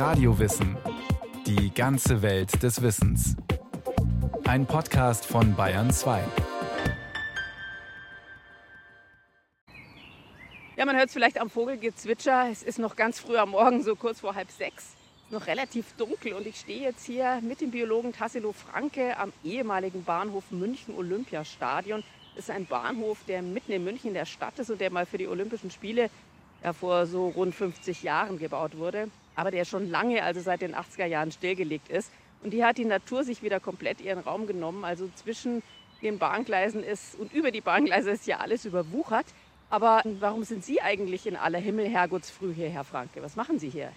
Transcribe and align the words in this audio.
Radiowissen. 0.00 0.78
Die 1.44 1.74
ganze 1.74 2.22
Welt 2.22 2.62
des 2.62 2.80
Wissens. 2.80 3.36
Ein 4.46 4.64
Podcast 4.64 5.26
von 5.26 5.54
Bayern 5.54 5.90
2. 5.90 6.24
Ja, 10.78 10.86
man 10.86 10.96
hört 10.96 11.08
es 11.08 11.12
vielleicht 11.12 11.38
am 11.38 11.50
Vogelgezwitscher. 11.50 12.48
Es 12.50 12.62
ist 12.62 12.78
noch 12.78 12.96
ganz 12.96 13.20
früh 13.20 13.36
am 13.36 13.50
Morgen, 13.50 13.82
so 13.82 13.94
kurz 13.94 14.20
vor 14.20 14.34
halb 14.34 14.50
sechs. 14.50 14.84
Es 14.84 15.24
ist 15.26 15.32
noch 15.32 15.46
relativ 15.46 15.92
dunkel 15.98 16.32
und 16.32 16.46
ich 16.46 16.56
stehe 16.56 16.80
jetzt 16.80 17.04
hier 17.04 17.42
mit 17.42 17.60
dem 17.60 17.70
Biologen 17.70 18.14
Tassilo 18.14 18.52
Franke 18.52 19.18
am 19.18 19.34
ehemaligen 19.44 20.02
Bahnhof 20.04 20.44
München 20.50 20.94
Olympiastadion. 20.96 22.02
Das 22.36 22.44
ist 22.44 22.50
ein 22.50 22.64
Bahnhof, 22.64 23.18
der 23.28 23.42
mitten 23.42 23.72
in 23.72 23.84
München 23.84 24.14
der 24.14 24.24
Stadt 24.24 24.58
ist 24.60 24.70
und 24.70 24.80
der 24.80 24.90
mal 24.90 25.04
für 25.04 25.18
die 25.18 25.28
Olympischen 25.28 25.70
Spiele 25.70 26.08
ja, 26.64 26.72
vor 26.72 27.04
so 27.04 27.28
rund 27.28 27.54
50 27.54 28.02
Jahren 28.02 28.38
gebaut 28.38 28.78
wurde, 28.78 29.10
aber 29.40 29.50
der 29.50 29.64
schon 29.64 29.90
lange, 29.90 30.22
also 30.22 30.40
seit 30.40 30.60
den 30.60 30.74
80er 30.74 31.06
Jahren, 31.06 31.32
stillgelegt 31.32 31.88
ist. 31.88 32.12
Und 32.42 32.52
hier 32.52 32.66
hat 32.66 32.76
die 32.76 32.84
Natur 32.84 33.24
sich 33.24 33.42
wieder 33.42 33.58
komplett 33.58 34.02
ihren 34.02 34.18
Raum 34.18 34.46
genommen. 34.46 34.84
Also 34.84 35.08
zwischen 35.14 35.62
den 36.02 36.18
Bahngleisen 36.18 36.84
ist 36.84 37.18
und 37.18 37.32
über 37.32 37.50
die 37.50 37.62
Bahngleise 37.62 38.10
ist 38.10 38.26
ja 38.26 38.38
alles 38.38 38.66
überwuchert. 38.66 39.24
Aber 39.70 40.02
warum 40.20 40.44
sind 40.44 40.62
Sie 40.62 40.82
eigentlich 40.82 41.26
in 41.26 41.36
aller 41.36 41.58
Himmel 41.58 41.88
Herrgottsfrüh 41.88 42.52
hier, 42.52 42.68
Herr 42.68 42.84
Franke? 42.84 43.22
Was 43.22 43.34
machen 43.34 43.58
Sie 43.58 43.70
hier? 43.70 43.92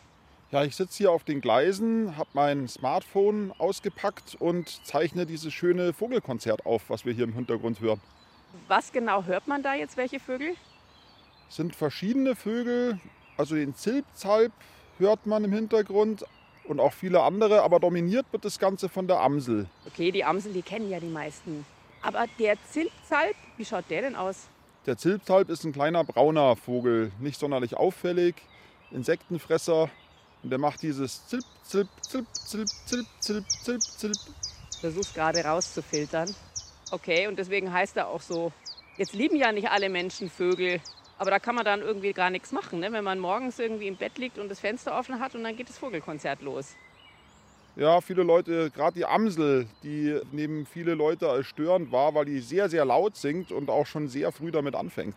Ja, 0.51 0.63
ich 0.63 0.77
sitze 0.77 0.99
hier 0.99 1.11
auf 1.11 1.25
den 1.25 1.41
Gleisen, 1.41 2.15
habe 2.15 2.29
mein 2.33 2.69
Smartphone 2.69 3.51
ausgepackt 3.57 4.35
und 4.39 4.85
zeichne 4.85 5.25
dieses 5.25 5.51
schöne 5.51 5.91
Vogelkonzert 5.91 6.65
auf, 6.65 6.89
was 6.89 7.05
wir 7.05 7.13
hier 7.13 7.25
im 7.25 7.33
Hintergrund 7.33 7.81
hören. 7.81 7.99
Was 8.67 8.93
genau 8.93 9.25
hört 9.25 9.47
man 9.47 9.61
da 9.61 9.73
jetzt? 9.73 9.97
Welche 9.97 10.19
Vögel? 10.19 10.55
sind 11.49 11.75
verschiedene 11.75 12.35
Vögel. 12.35 12.99
Also 13.37 13.55
den 13.55 13.75
Zilpzalp 13.75 14.51
hört 14.99 15.25
man 15.25 15.43
im 15.43 15.51
Hintergrund 15.51 16.25
und 16.65 16.79
auch 16.79 16.93
viele 16.93 17.21
andere, 17.21 17.61
aber 17.63 17.79
dominiert 17.79 18.25
wird 18.31 18.45
das 18.45 18.59
Ganze 18.59 18.89
von 18.89 19.07
der 19.07 19.19
Amsel. 19.19 19.67
Okay, 19.85 20.11
die 20.11 20.23
Amsel, 20.23 20.53
die 20.53 20.61
kennen 20.61 20.89
ja 20.89 20.99
die 20.99 21.07
meisten. 21.07 21.65
Aber 22.01 22.25
der 22.39 22.57
Zilpzalp, 22.69 23.35
wie 23.57 23.65
schaut 23.65 23.85
der 23.89 24.01
denn 24.01 24.15
aus? 24.15 24.47
Der 24.85 24.97
Zilpzalp 24.97 25.49
ist 25.49 25.63
ein 25.63 25.71
kleiner 25.71 26.03
brauner 26.03 26.55
Vogel, 26.55 27.11
nicht 27.19 27.39
sonderlich 27.39 27.75
auffällig, 27.75 28.35
Insektenfresser. 28.91 29.89
Und 30.43 30.49
der 30.49 30.59
macht 30.59 30.81
dieses 30.81 31.25
Zilp, 31.27 31.45
Zilp, 31.63 31.87
Zilp, 32.01 32.27
Zilp, 32.33 32.67
Zilp, 32.85 33.07
Zilp, 33.21 33.49
Zilp, 33.49 33.81
Zilp. 33.81 34.17
Versuch's 34.81 35.13
gerade 35.13 35.39
rauszufiltern. 35.43 36.35
Okay, 36.91 37.27
und 37.27 37.39
deswegen 37.39 37.71
heißt 37.71 37.95
er 37.95 38.09
auch 38.09 38.21
so. 38.21 38.51
Jetzt 38.97 39.13
lieben 39.13 39.37
ja 39.37 39.51
nicht 39.53 39.69
alle 39.69 39.89
Menschen 39.89 40.29
Vögel. 40.29 40.81
Aber 41.17 41.31
da 41.31 41.39
kann 41.39 41.55
man 41.55 41.65
dann 41.65 41.81
irgendwie 41.81 42.13
gar 42.13 42.29
nichts 42.29 42.51
machen, 42.51 42.79
ne? 42.79 42.91
wenn 42.91 43.03
man 43.03 43.19
morgens 43.19 43.59
irgendwie 43.59 43.87
im 43.87 43.95
Bett 43.95 44.17
liegt 44.17 44.37
und 44.37 44.49
das 44.49 44.59
Fenster 44.59 44.97
offen 44.97 45.19
hat 45.19 45.35
und 45.35 45.43
dann 45.43 45.55
geht 45.55 45.69
das 45.69 45.77
Vogelkonzert 45.77 46.41
los. 46.41 46.75
Ja, 47.75 48.01
viele 48.01 48.21
Leute, 48.21 48.69
gerade 48.69 48.93
die 48.95 49.05
Amsel, 49.05 49.67
die 49.81 50.19
nehmen 50.31 50.67
viele 50.67 50.93
Leute 50.93 51.29
als 51.29 51.47
störend 51.47 51.91
wahr, 51.91 52.13
weil 52.13 52.25
die 52.25 52.39
sehr, 52.39 52.69
sehr 52.69 52.85
laut 52.85 53.15
singt 53.15 53.51
und 53.51 53.69
auch 53.69 53.87
schon 53.87 54.07
sehr 54.07 54.31
früh 54.31 54.51
damit 54.51 54.75
anfängt. 54.75 55.15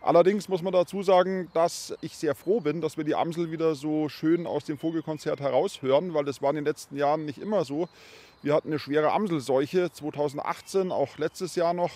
Allerdings 0.00 0.48
muss 0.48 0.62
man 0.62 0.72
dazu 0.72 1.02
sagen, 1.02 1.48
dass 1.52 1.96
ich 2.00 2.16
sehr 2.16 2.36
froh 2.36 2.60
bin, 2.60 2.80
dass 2.80 2.96
wir 2.96 3.02
die 3.02 3.16
Amsel 3.16 3.50
wieder 3.50 3.74
so 3.74 4.08
schön 4.08 4.46
aus 4.46 4.64
dem 4.64 4.78
Vogelkonzert 4.78 5.40
heraushören, 5.40 6.14
weil 6.14 6.24
das 6.24 6.40
war 6.40 6.50
in 6.50 6.56
den 6.56 6.64
letzten 6.64 6.96
Jahren 6.96 7.24
nicht 7.24 7.38
immer 7.38 7.64
so. 7.64 7.88
Wir 8.42 8.54
hatten 8.54 8.68
eine 8.68 8.78
schwere 8.78 9.12
Amselseuche 9.12 9.90
2018, 9.90 10.92
auch 10.92 11.18
letztes 11.18 11.56
Jahr 11.56 11.74
noch 11.74 11.90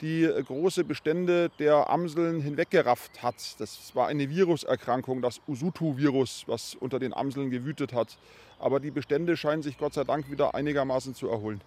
die 0.00 0.28
große 0.46 0.84
Bestände 0.84 1.50
der 1.58 1.88
Amseln 1.88 2.40
hinweggerafft 2.40 3.22
hat. 3.22 3.36
Das 3.58 3.94
war 3.94 4.08
eine 4.08 4.28
Viruserkrankung, 4.28 5.22
das 5.22 5.40
Usutu-Virus, 5.46 6.44
was 6.46 6.74
unter 6.74 6.98
den 6.98 7.14
Amseln 7.14 7.50
gewütet 7.50 7.92
hat. 7.92 8.18
Aber 8.58 8.80
die 8.80 8.90
Bestände 8.90 9.36
scheinen 9.36 9.62
sich 9.62 9.78
Gott 9.78 9.94
sei 9.94 10.04
Dank 10.04 10.30
wieder 10.30 10.54
einigermaßen 10.54 11.14
zu 11.14 11.28
erholen. 11.28 11.60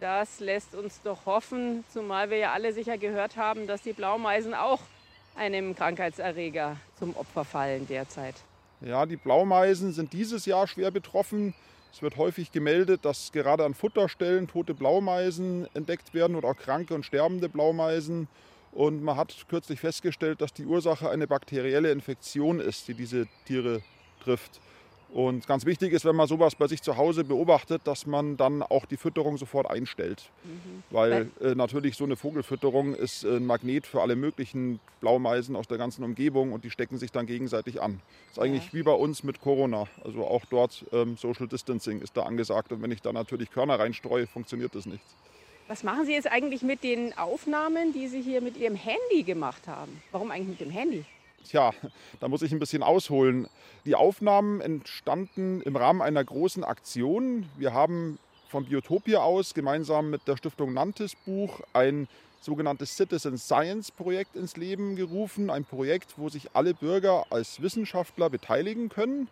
Das 0.00 0.40
lässt 0.40 0.74
uns 0.74 1.00
doch 1.02 1.26
hoffen, 1.26 1.84
zumal 1.92 2.28
wir 2.28 2.38
ja 2.38 2.52
alle 2.52 2.72
sicher 2.72 2.98
gehört 2.98 3.36
haben, 3.36 3.68
dass 3.68 3.82
die 3.82 3.92
Blaumeisen 3.92 4.52
auch 4.52 4.80
einem 5.36 5.76
Krankheitserreger 5.76 6.76
zum 6.98 7.16
Opfer 7.16 7.44
fallen 7.44 7.86
derzeit. 7.86 8.34
Ja, 8.80 9.06
die 9.06 9.16
Blaumeisen 9.16 9.92
sind 9.92 10.12
dieses 10.12 10.44
Jahr 10.44 10.66
schwer 10.66 10.90
betroffen. 10.90 11.54
Es 11.92 12.00
wird 12.00 12.16
häufig 12.16 12.52
gemeldet, 12.52 13.04
dass 13.04 13.32
gerade 13.32 13.64
an 13.64 13.74
Futterstellen 13.74 14.48
tote 14.48 14.72
Blaumeisen 14.72 15.68
entdeckt 15.74 16.14
werden 16.14 16.36
oder 16.36 16.48
auch 16.48 16.56
kranke 16.56 16.94
und 16.94 17.04
sterbende 17.04 17.50
Blaumeisen. 17.50 18.28
Und 18.72 19.02
man 19.02 19.18
hat 19.18 19.34
kürzlich 19.50 19.78
festgestellt, 19.78 20.40
dass 20.40 20.54
die 20.54 20.64
Ursache 20.64 21.10
eine 21.10 21.26
bakterielle 21.26 21.92
Infektion 21.92 22.60
ist, 22.60 22.88
die 22.88 22.94
diese 22.94 23.26
Tiere 23.44 23.82
trifft. 24.24 24.60
Und 25.12 25.46
ganz 25.46 25.66
wichtig 25.66 25.92
ist, 25.92 26.06
wenn 26.06 26.16
man 26.16 26.26
sowas 26.26 26.54
bei 26.54 26.66
sich 26.68 26.80
zu 26.80 26.96
Hause 26.96 27.24
beobachtet, 27.24 27.82
dass 27.84 28.06
man 28.06 28.38
dann 28.38 28.62
auch 28.62 28.86
die 28.86 28.96
Fütterung 28.96 29.36
sofort 29.36 29.70
einstellt. 29.70 30.30
Mhm. 30.44 30.82
Weil 30.90 31.30
äh, 31.42 31.54
natürlich 31.54 31.96
so 31.96 32.04
eine 32.04 32.16
Vogelfütterung 32.16 32.94
ist 32.94 33.24
ein 33.24 33.44
Magnet 33.44 33.86
für 33.86 34.00
alle 34.00 34.16
möglichen 34.16 34.80
Blaumeisen 35.00 35.54
aus 35.54 35.68
der 35.68 35.76
ganzen 35.76 36.02
Umgebung 36.02 36.52
und 36.52 36.64
die 36.64 36.70
stecken 36.70 36.96
sich 36.96 37.12
dann 37.12 37.26
gegenseitig 37.26 37.82
an. 37.82 38.00
Das 38.28 38.38
ist 38.38 38.42
eigentlich 38.42 38.66
ja. 38.66 38.72
wie 38.72 38.82
bei 38.82 38.92
uns 38.92 39.22
mit 39.22 39.42
Corona. 39.42 39.86
Also 40.02 40.24
auch 40.24 40.46
dort 40.46 40.86
ähm, 40.92 41.18
Social 41.18 41.46
Distancing 41.46 42.00
ist 42.00 42.16
da 42.16 42.22
angesagt. 42.22 42.72
Und 42.72 42.80
wenn 42.80 42.90
ich 42.90 43.02
da 43.02 43.12
natürlich 43.12 43.50
Körner 43.50 43.78
reinstreue, 43.78 44.26
funktioniert 44.26 44.74
das 44.74 44.86
nicht. 44.86 45.04
Was 45.68 45.82
machen 45.82 46.06
Sie 46.06 46.12
jetzt 46.12 46.30
eigentlich 46.30 46.62
mit 46.62 46.82
den 46.82 47.16
Aufnahmen, 47.18 47.92
die 47.92 48.08
Sie 48.08 48.22
hier 48.22 48.40
mit 48.40 48.56
Ihrem 48.56 48.76
Handy 48.76 49.24
gemacht 49.24 49.68
haben? 49.68 50.00
Warum 50.10 50.30
eigentlich 50.30 50.48
mit 50.48 50.60
dem 50.60 50.70
Handy? 50.70 51.04
Tja, 51.48 51.72
da 52.20 52.28
muss 52.28 52.42
ich 52.42 52.52
ein 52.52 52.58
bisschen 52.58 52.82
ausholen. 52.82 53.48
Die 53.84 53.94
Aufnahmen 53.94 54.60
entstanden 54.60 55.60
im 55.62 55.76
Rahmen 55.76 56.00
einer 56.00 56.22
großen 56.22 56.62
Aktion. 56.62 57.46
Wir 57.56 57.72
haben 57.72 58.18
von 58.48 58.64
Biotopia 58.66 59.20
aus 59.20 59.54
gemeinsam 59.54 60.10
mit 60.10 60.28
der 60.28 60.36
Stiftung 60.36 60.72
Nantes 60.72 61.16
Buch 61.26 61.60
ein 61.72 62.06
sogenanntes 62.40 62.96
Citizen 62.96 63.38
Science 63.38 63.90
Projekt 63.90 64.36
ins 64.36 64.56
Leben 64.56 64.94
gerufen. 64.94 65.50
Ein 65.50 65.64
Projekt, 65.64 66.14
wo 66.16 66.28
sich 66.28 66.50
alle 66.54 66.74
Bürger 66.74 67.26
als 67.30 67.60
Wissenschaftler 67.60 68.30
beteiligen 68.30 68.88
können. 68.88 69.28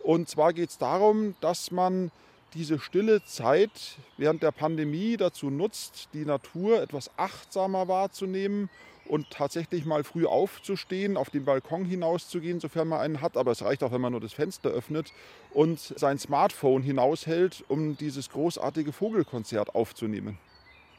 Und 0.00 0.28
zwar 0.28 0.52
geht 0.52 0.70
es 0.70 0.78
darum, 0.78 1.34
dass 1.40 1.70
man 1.70 2.10
diese 2.54 2.78
stille 2.78 3.24
Zeit 3.24 3.96
während 4.16 4.42
der 4.42 4.52
Pandemie 4.52 5.16
dazu 5.16 5.50
nutzt, 5.50 6.08
die 6.12 6.24
Natur 6.24 6.82
etwas 6.82 7.10
achtsamer 7.16 7.88
wahrzunehmen 7.88 8.70
und 9.06 9.30
tatsächlich 9.30 9.84
mal 9.84 10.04
früh 10.04 10.26
aufzustehen, 10.26 11.16
auf 11.16 11.30
den 11.30 11.44
Balkon 11.44 11.84
hinauszugehen, 11.84 12.60
sofern 12.60 12.88
man 12.88 13.00
einen 13.00 13.20
hat. 13.20 13.36
Aber 13.36 13.52
es 13.52 13.62
reicht 13.62 13.82
auch, 13.82 13.92
wenn 13.92 14.00
man 14.00 14.12
nur 14.12 14.20
das 14.20 14.32
Fenster 14.32 14.70
öffnet 14.70 15.12
und 15.52 15.78
sein 15.78 16.18
Smartphone 16.18 16.82
hinaushält, 16.82 17.64
um 17.68 17.96
dieses 17.96 18.30
großartige 18.30 18.92
Vogelkonzert 18.92 19.74
aufzunehmen. 19.74 20.38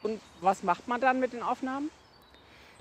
Und 0.02 0.20
was 0.40 0.62
macht 0.62 0.86
man 0.88 1.00
dann 1.00 1.20
mit 1.20 1.32
den 1.32 1.42
Aufnahmen? 1.42 1.90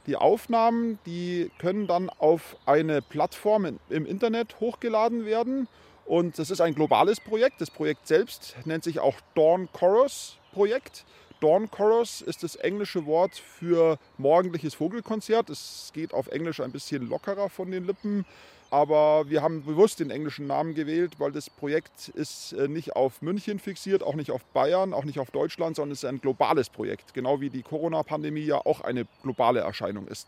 Die 0.07 0.15
Aufnahmen, 0.15 0.99
die 1.07 1.49
können 1.57 1.87
dann 1.87 2.11
auf 2.11 2.57
eine 2.67 3.01
Plattform 3.01 3.79
im 3.89 4.05
Internet 4.05 4.59
hochgeladen 4.59 5.25
werden. 5.25 5.67
Und 6.05 6.37
das 6.37 6.51
ist 6.51 6.61
ein 6.61 6.75
globales 6.75 7.19
Projekt. 7.19 7.59
Das 7.61 7.71
Projekt 7.71 8.07
selbst 8.07 8.55
nennt 8.65 8.83
sich 8.83 8.99
auch 8.99 9.15
Dawn 9.33 9.67
Chorus 9.73 10.37
Projekt. 10.53 11.05
Dawn 11.45 11.69
Chorus 11.69 12.21
ist 12.21 12.41
das 12.41 12.55
englische 12.55 13.05
Wort 13.05 13.35
für 13.35 13.99
morgendliches 14.17 14.73
Vogelkonzert. 14.73 15.51
Es 15.51 15.91
geht 15.93 16.11
auf 16.11 16.25
Englisch 16.29 16.59
ein 16.59 16.71
bisschen 16.71 17.07
lockerer 17.07 17.49
von 17.49 17.69
den 17.69 17.85
Lippen. 17.85 18.25
Aber 18.71 19.29
wir 19.29 19.43
haben 19.43 19.63
bewusst 19.63 19.99
den 19.99 20.09
englischen 20.09 20.47
Namen 20.47 20.73
gewählt, 20.73 21.19
weil 21.19 21.31
das 21.31 21.51
Projekt 21.51 22.09
ist 22.09 22.53
äh, 22.53 22.67
nicht 22.67 22.95
auf 22.95 23.21
München 23.21 23.59
fixiert, 23.59 24.01
auch 24.01 24.15
nicht 24.15 24.31
auf 24.31 24.43
Bayern, 24.55 24.91
auch 24.91 25.03
nicht 25.03 25.19
auf 25.19 25.29
Deutschland, 25.29 25.75
sondern 25.75 25.91
es 25.91 25.99
ist 25.99 26.09
ein 26.09 26.19
globales 26.19 26.71
Projekt. 26.71 27.13
Genau 27.13 27.39
wie 27.39 27.51
die 27.51 27.61
Corona-Pandemie 27.61 28.45
ja 28.45 28.65
auch 28.65 28.81
eine 28.81 29.05
globale 29.21 29.59
Erscheinung 29.59 30.07
ist. 30.07 30.27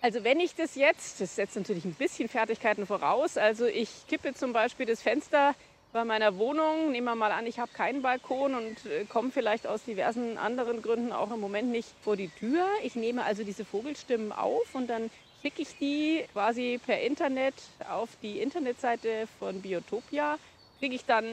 Also 0.00 0.24
wenn 0.24 0.40
ich 0.40 0.56
das 0.56 0.74
jetzt, 0.74 1.20
das 1.20 1.36
setzt 1.36 1.54
natürlich 1.54 1.84
ein 1.84 1.94
bisschen 1.94 2.28
Fertigkeiten 2.28 2.84
voraus, 2.84 3.36
also 3.36 3.66
ich 3.66 3.90
kippe 4.08 4.34
zum 4.34 4.52
Beispiel 4.52 4.86
das 4.86 5.02
Fenster 5.02 5.54
bei 5.92 6.04
meiner 6.04 6.36
Wohnung, 6.36 6.92
nehmen 6.92 7.06
wir 7.06 7.14
mal 7.14 7.32
an, 7.32 7.46
ich 7.46 7.58
habe 7.58 7.72
keinen 7.72 8.02
Balkon 8.02 8.54
und 8.54 8.86
äh, 8.86 9.04
komme 9.06 9.30
vielleicht 9.30 9.66
aus 9.66 9.84
diversen 9.84 10.36
anderen 10.36 10.82
Gründen 10.82 11.12
auch 11.12 11.32
im 11.32 11.40
Moment 11.40 11.70
nicht 11.70 11.88
vor 12.02 12.16
die 12.16 12.28
Tür. 12.28 12.66
Ich 12.82 12.94
nehme 12.94 13.24
also 13.24 13.42
diese 13.42 13.64
Vogelstimmen 13.64 14.32
auf 14.32 14.74
und 14.74 14.88
dann 14.88 15.10
schicke 15.40 15.62
ich 15.62 15.76
die 15.78 16.24
quasi 16.32 16.78
per 16.84 17.00
Internet 17.00 17.54
auf 17.90 18.10
die 18.22 18.40
Internetseite 18.40 19.28
von 19.38 19.62
Biotopia. 19.62 20.36
Kriege 20.78 20.94
ich 20.94 21.04
dann 21.04 21.24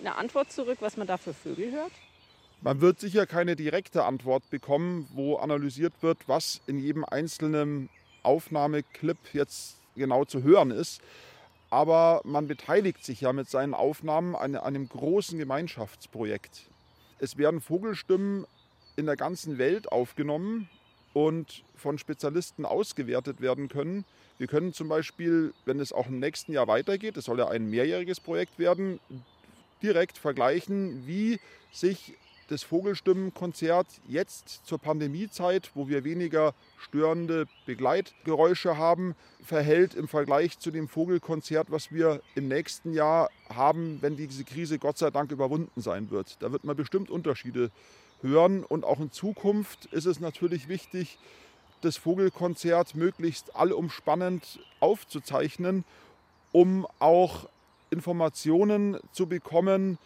eine 0.00 0.16
Antwort 0.16 0.52
zurück, 0.52 0.78
was 0.80 0.96
man 0.96 1.06
da 1.06 1.16
für 1.16 1.34
Vögel 1.34 1.72
hört? 1.72 1.92
Man 2.60 2.80
wird 2.80 3.00
sicher 3.00 3.26
keine 3.26 3.56
direkte 3.56 4.04
Antwort 4.04 4.48
bekommen, 4.48 5.08
wo 5.12 5.36
analysiert 5.36 5.92
wird, 6.00 6.18
was 6.26 6.60
in 6.66 6.78
jedem 6.78 7.04
einzelnen 7.04 7.90
Aufnahmeclip 8.22 9.18
jetzt 9.34 9.76
genau 9.96 10.24
zu 10.24 10.42
hören 10.42 10.70
ist 10.70 11.02
aber 11.74 12.20
man 12.22 12.46
beteiligt 12.46 13.02
sich 13.04 13.22
ja 13.22 13.32
mit 13.32 13.50
seinen 13.50 13.74
Aufnahmen 13.74 14.36
an 14.36 14.54
einem 14.54 14.88
großen 14.88 15.36
Gemeinschaftsprojekt. 15.40 16.70
Es 17.18 17.36
werden 17.36 17.60
Vogelstimmen 17.60 18.46
in 18.94 19.06
der 19.06 19.16
ganzen 19.16 19.58
Welt 19.58 19.90
aufgenommen 19.90 20.68
und 21.14 21.64
von 21.74 21.98
Spezialisten 21.98 22.64
ausgewertet 22.64 23.40
werden 23.40 23.68
können. 23.68 24.04
Wir 24.38 24.46
können 24.46 24.72
zum 24.72 24.88
Beispiel, 24.88 25.52
wenn 25.64 25.80
es 25.80 25.92
auch 25.92 26.06
im 26.06 26.20
nächsten 26.20 26.52
Jahr 26.52 26.68
weitergeht, 26.68 27.16
es 27.16 27.24
soll 27.24 27.40
ja 27.40 27.48
ein 27.48 27.68
mehrjähriges 27.68 28.20
Projekt 28.20 28.60
werden, 28.60 29.00
direkt 29.82 30.16
vergleichen, 30.16 31.08
wie 31.08 31.40
sich 31.72 32.14
das 32.48 32.62
Vogelstimmenkonzert 32.62 33.86
jetzt 34.08 34.66
zur 34.66 34.78
Pandemiezeit, 34.78 35.70
wo 35.74 35.88
wir 35.88 36.04
weniger 36.04 36.54
störende 36.78 37.46
Begleitgeräusche 37.66 38.76
haben, 38.76 39.14
verhält 39.42 39.94
im 39.94 40.08
Vergleich 40.08 40.58
zu 40.58 40.70
dem 40.70 40.88
Vogelkonzert, 40.88 41.70
was 41.70 41.92
wir 41.92 42.20
im 42.34 42.48
nächsten 42.48 42.92
Jahr 42.92 43.30
haben, 43.48 43.98
wenn 44.00 44.16
diese 44.16 44.44
Krise 44.44 44.78
Gott 44.78 44.98
sei 44.98 45.10
Dank 45.10 45.30
überwunden 45.30 45.80
sein 45.80 46.10
wird. 46.10 46.36
Da 46.40 46.52
wird 46.52 46.64
man 46.64 46.76
bestimmt 46.76 47.10
Unterschiede 47.10 47.70
hören 48.22 48.64
und 48.64 48.84
auch 48.84 49.00
in 49.00 49.12
Zukunft 49.12 49.86
ist 49.86 50.06
es 50.06 50.20
natürlich 50.20 50.68
wichtig, 50.68 51.18
das 51.82 51.96
Vogelkonzert 51.96 52.94
möglichst 52.94 53.54
allumspannend 53.54 54.58
aufzuzeichnen, 54.80 55.84
um 56.52 56.86
auch 56.98 57.48
Informationen 57.90 58.98
zu 59.12 59.26
bekommen, 59.26 59.98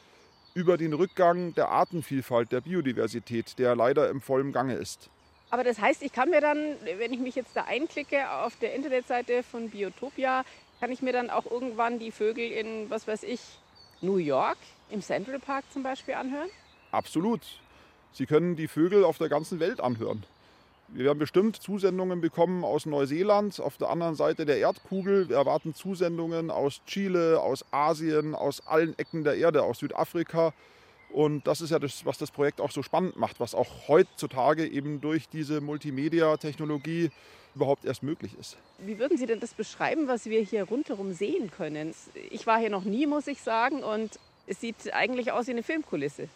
über 0.54 0.76
den 0.76 0.92
Rückgang 0.92 1.54
der 1.54 1.68
Artenvielfalt, 1.68 2.52
der 2.52 2.60
Biodiversität, 2.60 3.58
der 3.58 3.76
leider 3.76 4.08
im 4.10 4.20
vollen 4.20 4.52
Gange 4.52 4.74
ist. 4.74 5.10
Aber 5.50 5.64
das 5.64 5.78
heißt, 5.78 6.02
ich 6.02 6.12
kann 6.12 6.30
mir 6.30 6.40
dann, 6.40 6.76
wenn 6.98 7.12
ich 7.12 7.20
mich 7.20 7.34
jetzt 7.34 7.56
da 7.56 7.64
einklicke 7.64 8.30
auf 8.30 8.56
der 8.56 8.74
Internetseite 8.74 9.42
von 9.42 9.70
Biotopia, 9.70 10.44
kann 10.80 10.92
ich 10.92 11.00
mir 11.02 11.12
dann 11.12 11.30
auch 11.30 11.46
irgendwann 11.46 11.98
die 11.98 12.10
Vögel 12.10 12.50
in, 12.50 12.90
was 12.90 13.08
weiß 13.08 13.22
ich, 13.22 13.40
New 14.00 14.16
York, 14.16 14.58
im 14.90 15.02
Central 15.02 15.38
Park 15.38 15.64
zum 15.72 15.82
Beispiel 15.82 16.14
anhören? 16.14 16.48
Absolut. 16.92 17.40
Sie 18.12 18.26
können 18.26 18.56
die 18.56 18.68
Vögel 18.68 19.04
auf 19.04 19.18
der 19.18 19.28
ganzen 19.28 19.60
Welt 19.60 19.80
anhören. 19.80 20.24
Wir 20.90 21.04
werden 21.04 21.18
bestimmt 21.18 21.56
Zusendungen 21.56 22.22
bekommen 22.22 22.64
aus 22.64 22.86
Neuseeland, 22.86 23.60
auf 23.60 23.76
der 23.76 23.90
anderen 23.90 24.14
Seite 24.14 24.46
der 24.46 24.56
Erdkugel. 24.56 25.28
Wir 25.28 25.36
erwarten 25.36 25.74
Zusendungen 25.74 26.50
aus 26.50 26.80
Chile, 26.86 27.40
aus 27.40 27.62
Asien, 27.70 28.34
aus 28.34 28.66
allen 28.66 28.98
Ecken 28.98 29.22
der 29.22 29.36
Erde, 29.36 29.62
aus 29.64 29.80
Südafrika. 29.80 30.54
Und 31.10 31.46
das 31.46 31.60
ist 31.60 31.70
ja 31.70 31.78
das, 31.78 32.06
was 32.06 32.16
das 32.16 32.30
Projekt 32.30 32.62
auch 32.62 32.70
so 32.70 32.82
spannend 32.82 33.16
macht, 33.16 33.38
was 33.38 33.54
auch 33.54 33.88
heutzutage 33.88 34.66
eben 34.66 35.02
durch 35.02 35.28
diese 35.28 35.60
Multimedia-Technologie 35.60 37.10
überhaupt 37.54 37.84
erst 37.84 38.02
möglich 38.02 38.32
ist. 38.40 38.56
Wie 38.78 38.98
würden 38.98 39.18
Sie 39.18 39.26
denn 39.26 39.40
das 39.40 39.52
beschreiben, 39.52 40.08
was 40.08 40.24
wir 40.24 40.40
hier 40.40 40.64
rundherum 40.64 41.12
sehen 41.12 41.50
können? 41.50 41.94
Ich 42.30 42.46
war 42.46 42.58
hier 42.58 42.70
noch 42.70 42.84
nie, 42.84 43.06
muss 43.06 43.26
ich 43.26 43.42
sagen, 43.42 43.82
und 43.82 44.18
es 44.46 44.62
sieht 44.62 44.94
eigentlich 44.94 45.32
aus 45.32 45.48
wie 45.48 45.52
eine 45.52 45.62
Filmkulisse. 45.62 46.28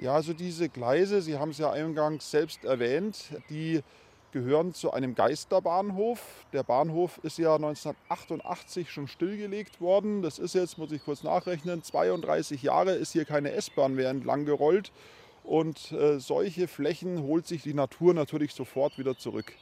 Ja, 0.00 0.14
also 0.14 0.32
diese 0.32 0.68
Gleise, 0.68 1.20
Sie 1.22 1.38
haben 1.38 1.50
es 1.50 1.58
ja 1.58 1.72
eingangs 1.72 2.30
selbst 2.30 2.64
erwähnt, 2.64 3.16
die 3.50 3.82
gehören 4.30 4.72
zu 4.72 4.92
einem 4.92 5.16
Geisterbahnhof. 5.16 6.20
Der 6.52 6.62
Bahnhof 6.62 7.18
ist 7.24 7.36
ja 7.38 7.56
1988 7.56 8.92
schon 8.92 9.08
stillgelegt 9.08 9.80
worden. 9.80 10.22
Das 10.22 10.38
ist 10.38 10.54
jetzt, 10.54 10.78
muss 10.78 10.92
ich 10.92 11.04
kurz 11.04 11.24
nachrechnen, 11.24 11.82
32 11.82 12.62
Jahre 12.62 12.92
ist 12.92 13.12
hier 13.12 13.24
keine 13.24 13.50
S-Bahn 13.50 13.94
mehr 13.94 14.10
entlang 14.10 14.44
gerollt. 14.44 14.92
Und 15.42 15.90
äh, 15.90 16.20
solche 16.20 16.68
Flächen 16.68 17.22
holt 17.24 17.48
sich 17.48 17.62
die 17.62 17.74
Natur 17.74 18.14
natürlich 18.14 18.52
sofort 18.52 18.98
wieder 18.98 19.18
zurück. 19.18 19.52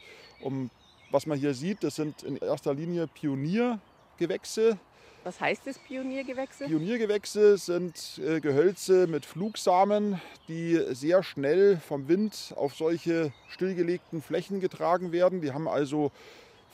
Und 0.43 0.71
was 1.11 1.25
man 1.25 1.39
hier 1.39 1.55
sieht, 1.55 1.83
das 1.83 1.97
sind 1.97 2.23
in 2.25 2.37
erster 2.37 2.75
Linie 2.75 3.07
Pioniergewächse, 3.07 4.77
was 5.27 5.41
heißt 5.41 5.67
das 5.67 5.77
Pioniergewächse? 5.81 6.67
Pioniergewächse 6.67 7.59
sind 7.59 8.21
äh, 8.25 8.41
Gehölze 8.41 9.09
mit 9.09 9.27
Flugsamen, 9.27 10.21
die 10.47 10.81
sehr 10.91 11.25
schnell 11.25 11.79
vom 11.79 12.07
Wind 12.07 12.55
auf 12.55 12.77
solche 12.77 13.33
stillgelegten 13.49 14.23
Flächen 14.23 14.61
getragen 14.61 15.11
werden. 15.11 15.41
Die 15.41 15.53
haben 15.53 15.67
also 15.67 16.13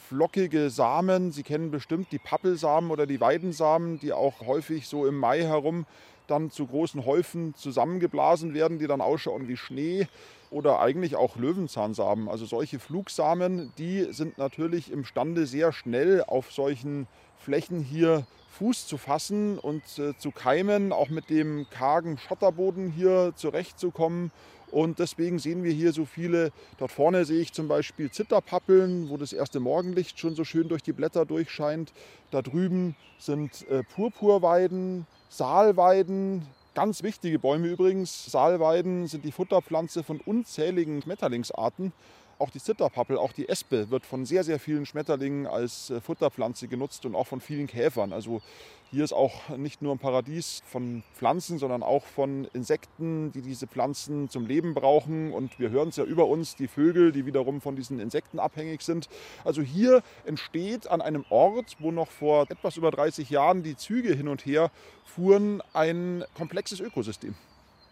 flockige 0.07 0.69
Samen. 0.69 1.33
Sie 1.33 1.43
kennen 1.43 1.71
bestimmt 1.71 2.13
die 2.13 2.19
Pappelsamen 2.19 2.91
oder 2.91 3.07
die 3.07 3.23
Weidensamen, 3.23 3.99
die 4.01 4.13
auch 4.13 4.43
häufig 4.43 4.87
so 4.87 5.07
im 5.07 5.17
Mai 5.17 5.41
herum 5.41 5.87
dann 6.27 6.51
zu 6.51 6.67
großen 6.67 7.07
Häufen 7.07 7.55
zusammengeblasen 7.55 8.53
werden, 8.53 8.79
die 8.79 8.87
dann 8.87 9.01
ausschauen 9.01 9.49
wie 9.49 9.57
Schnee 9.57 10.09
oder 10.51 10.81
eigentlich 10.81 11.17
auch 11.17 11.37
Löwenzahnsamen. 11.37 12.29
Also 12.29 12.45
solche 12.45 12.79
Flugsamen, 12.79 13.73
die 13.79 14.13
sind 14.13 14.37
natürlich 14.37 14.93
imstande, 14.93 15.47
sehr 15.47 15.73
schnell 15.73 16.23
auf 16.23 16.53
solchen 16.53 17.07
Flächen 17.39 17.83
hier 17.83 18.27
Fuß 18.59 18.87
zu 18.87 18.99
fassen 18.99 19.59
und 19.59 19.83
äh, 19.99 20.17
zu 20.19 20.31
keimen, 20.31 20.93
auch 20.93 21.09
mit 21.09 21.31
dem 21.31 21.67
kargen 21.71 22.19
Schotterboden 22.19 22.91
hier 22.91 23.33
zurechtzukommen. 23.35 24.31
Und 24.71 24.99
deswegen 24.99 25.39
sehen 25.39 25.65
wir 25.65 25.73
hier 25.73 25.93
so 25.93 26.07
viele. 26.07 26.51
Dort 26.79 26.93
vorne 26.93 27.25
sehe 27.25 27.41
ich 27.41 27.53
zum 27.53 27.69
Beispiel 27.69 28.11
Zitterpappeln, 28.11 29.11
wo 29.11 29.17
das 29.17 29.33
erste 29.33 29.61
Morgenlicht 29.61 30.19
schon 30.19 30.35
so 30.35 30.45
schön 30.45 30.69
durch 30.69 30.83
die 30.83 30.93
Blätter 30.93 31.27
durchscheint. 31.27 31.93
Da 32.31 32.41
drüben 32.41 32.97
sind 33.19 33.69
äh, 33.69 33.83
Purpurweiden, 33.83 35.07
Saalweiden, 35.29 36.47
ganz 36.75 37.03
wichtige 37.03 37.39
Bäume 37.39 37.69
übrigens. 37.69 38.31
Saalweiden 38.31 39.07
sind 39.07 39.25
die 39.25 39.33
Futterpflanze 39.33 40.03
von 40.03 40.21
unzähligen 40.21 41.03
Schmetterlingsarten. 41.03 41.93
Auch 42.43 42.51
die 42.51 42.59
Zitterpappel, 42.59 43.19
auch 43.19 43.33
die 43.33 43.49
Espe 43.49 43.91
wird 43.91 44.05
von 44.05 44.27
sehr, 44.27 44.43
sehr 44.43 44.59
vielen 44.59 44.85
Schmetterlingen 44.85 45.47
als 45.47 45.91
äh, 45.91 46.01
Futterpflanze 46.01 46.67
genutzt 46.67 47.07
und 47.07 47.15
auch 47.15 47.29
von 47.29 47.41
vielen 47.41 47.69
Käfern. 47.69 48.13
Also 48.13 48.43
hier 48.91 49.05
ist 49.05 49.13
auch 49.13 49.51
nicht 49.51 49.81
nur 49.81 49.95
ein 49.95 50.01
Paradies 50.01 50.61
von 50.67 51.05
Pflanzen, 51.15 51.59
sondern 51.59 51.85
auch 51.85 52.05
von 52.05 52.49
Insekten, 52.53 53.31
die 53.31 53.43
diese 53.43 53.69
Pflanzen 53.69 54.29
zum 54.29 54.45
Leben 54.45 54.75
brauchen. 54.75 55.33
Und 55.33 55.57
wir 55.61 55.71
hören 55.71 55.91
es 55.91 55.97
ja 55.99 56.03
über 56.03 56.27
uns, 56.27 56.57
die 56.57 56.67
Vögel, 56.67 57.13
die 57.13 57.27
wiederum 57.27 57.61
von 57.61 57.77
diesen 57.77 58.01
Insekten 58.01 58.41
abhängig 58.41 58.83
sind. 58.83 59.09
Also 59.45 59.63
hier 59.63 60.03
entsteht 60.25 60.89
an 60.89 61.01
einem 61.01 61.25
Ort, 61.31 61.77
wo 61.79 61.93
noch 61.93 62.11
vor 62.11 62.51
etwas 62.51 62.77
über 62.77 62.91
30 62.91 63.31
Jahren 63.31 63.63
die 63.63 63.77
Züge 63.77 64.15
hin 64.15 64.27
und 64.27 64.45
her 64.45 64.73
fuhren, 65.05 65.63
ein 65.75 66.25
komplexes 66.35 66.81
Ökosystem. 66.81 67.37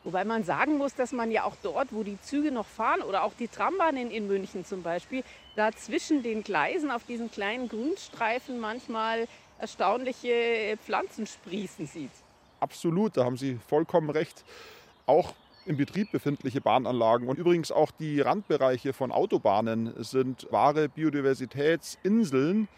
Wobei 0.03 0.25
man 0.25 0.45
sagen 0.45 0.79
muss, 0.79 0.95
dass 0.95 1.13
man 1.13 1.31
ja 1.31 1.45
auch 1.45 1.57
dort, 1.63 1.93
wo 1.93 2.03
die 2.03 2.19
Züge 2.21 2.51
noch 2.51 2.67
fahren 2.67 3.03
oder 3.03 3.23
auch 3.23 3.35
die 3.39 3.49
Trambahnen 3.49 4.11
in 4.11 4.27
München 4.27 4.65
zum 4.65 4.83
Beispiel, 4.83 5.23
da 5.57 5.73
zwischen 5.73 6.23
den 6.23 6.43
Gleisen 6.43 6.91
auf 6.91 7.05
diesen 7.05 7.31
kleinen 7.31 7.69
Grünstreifen 7.69 8.59
manchmal 8.59 9.29
erstaunliche 9.59 10.79
Pflanzen 10.83 11.27
sprießen 11.27 11.87
sieht. 11.87 12.11
Absolut, 12.61 13.17
da 13.19 13.25
haben 13.25 13.37
Sie 13.37 13.59
vollkommen 13.69 14.09
recht. 14.09 14.45
Auch 15.05 15.35
im 15.67 15.77
Betrieb 15.77 16.11
befindliche 16.11 16.63
Bahnanlagen 16.63 17.29
und 17.29 17.39
übrigens 17.39 17.71
auch 17.71 17.91
die 17.91 18.21
Randbereiche 18.21 18.95
von 18.95 19.13
Autobahnen 19.13 19.93
sind 20.03 20.47
wahre 20.51 20.89
Biodiversitätsinseln 20.89 22.69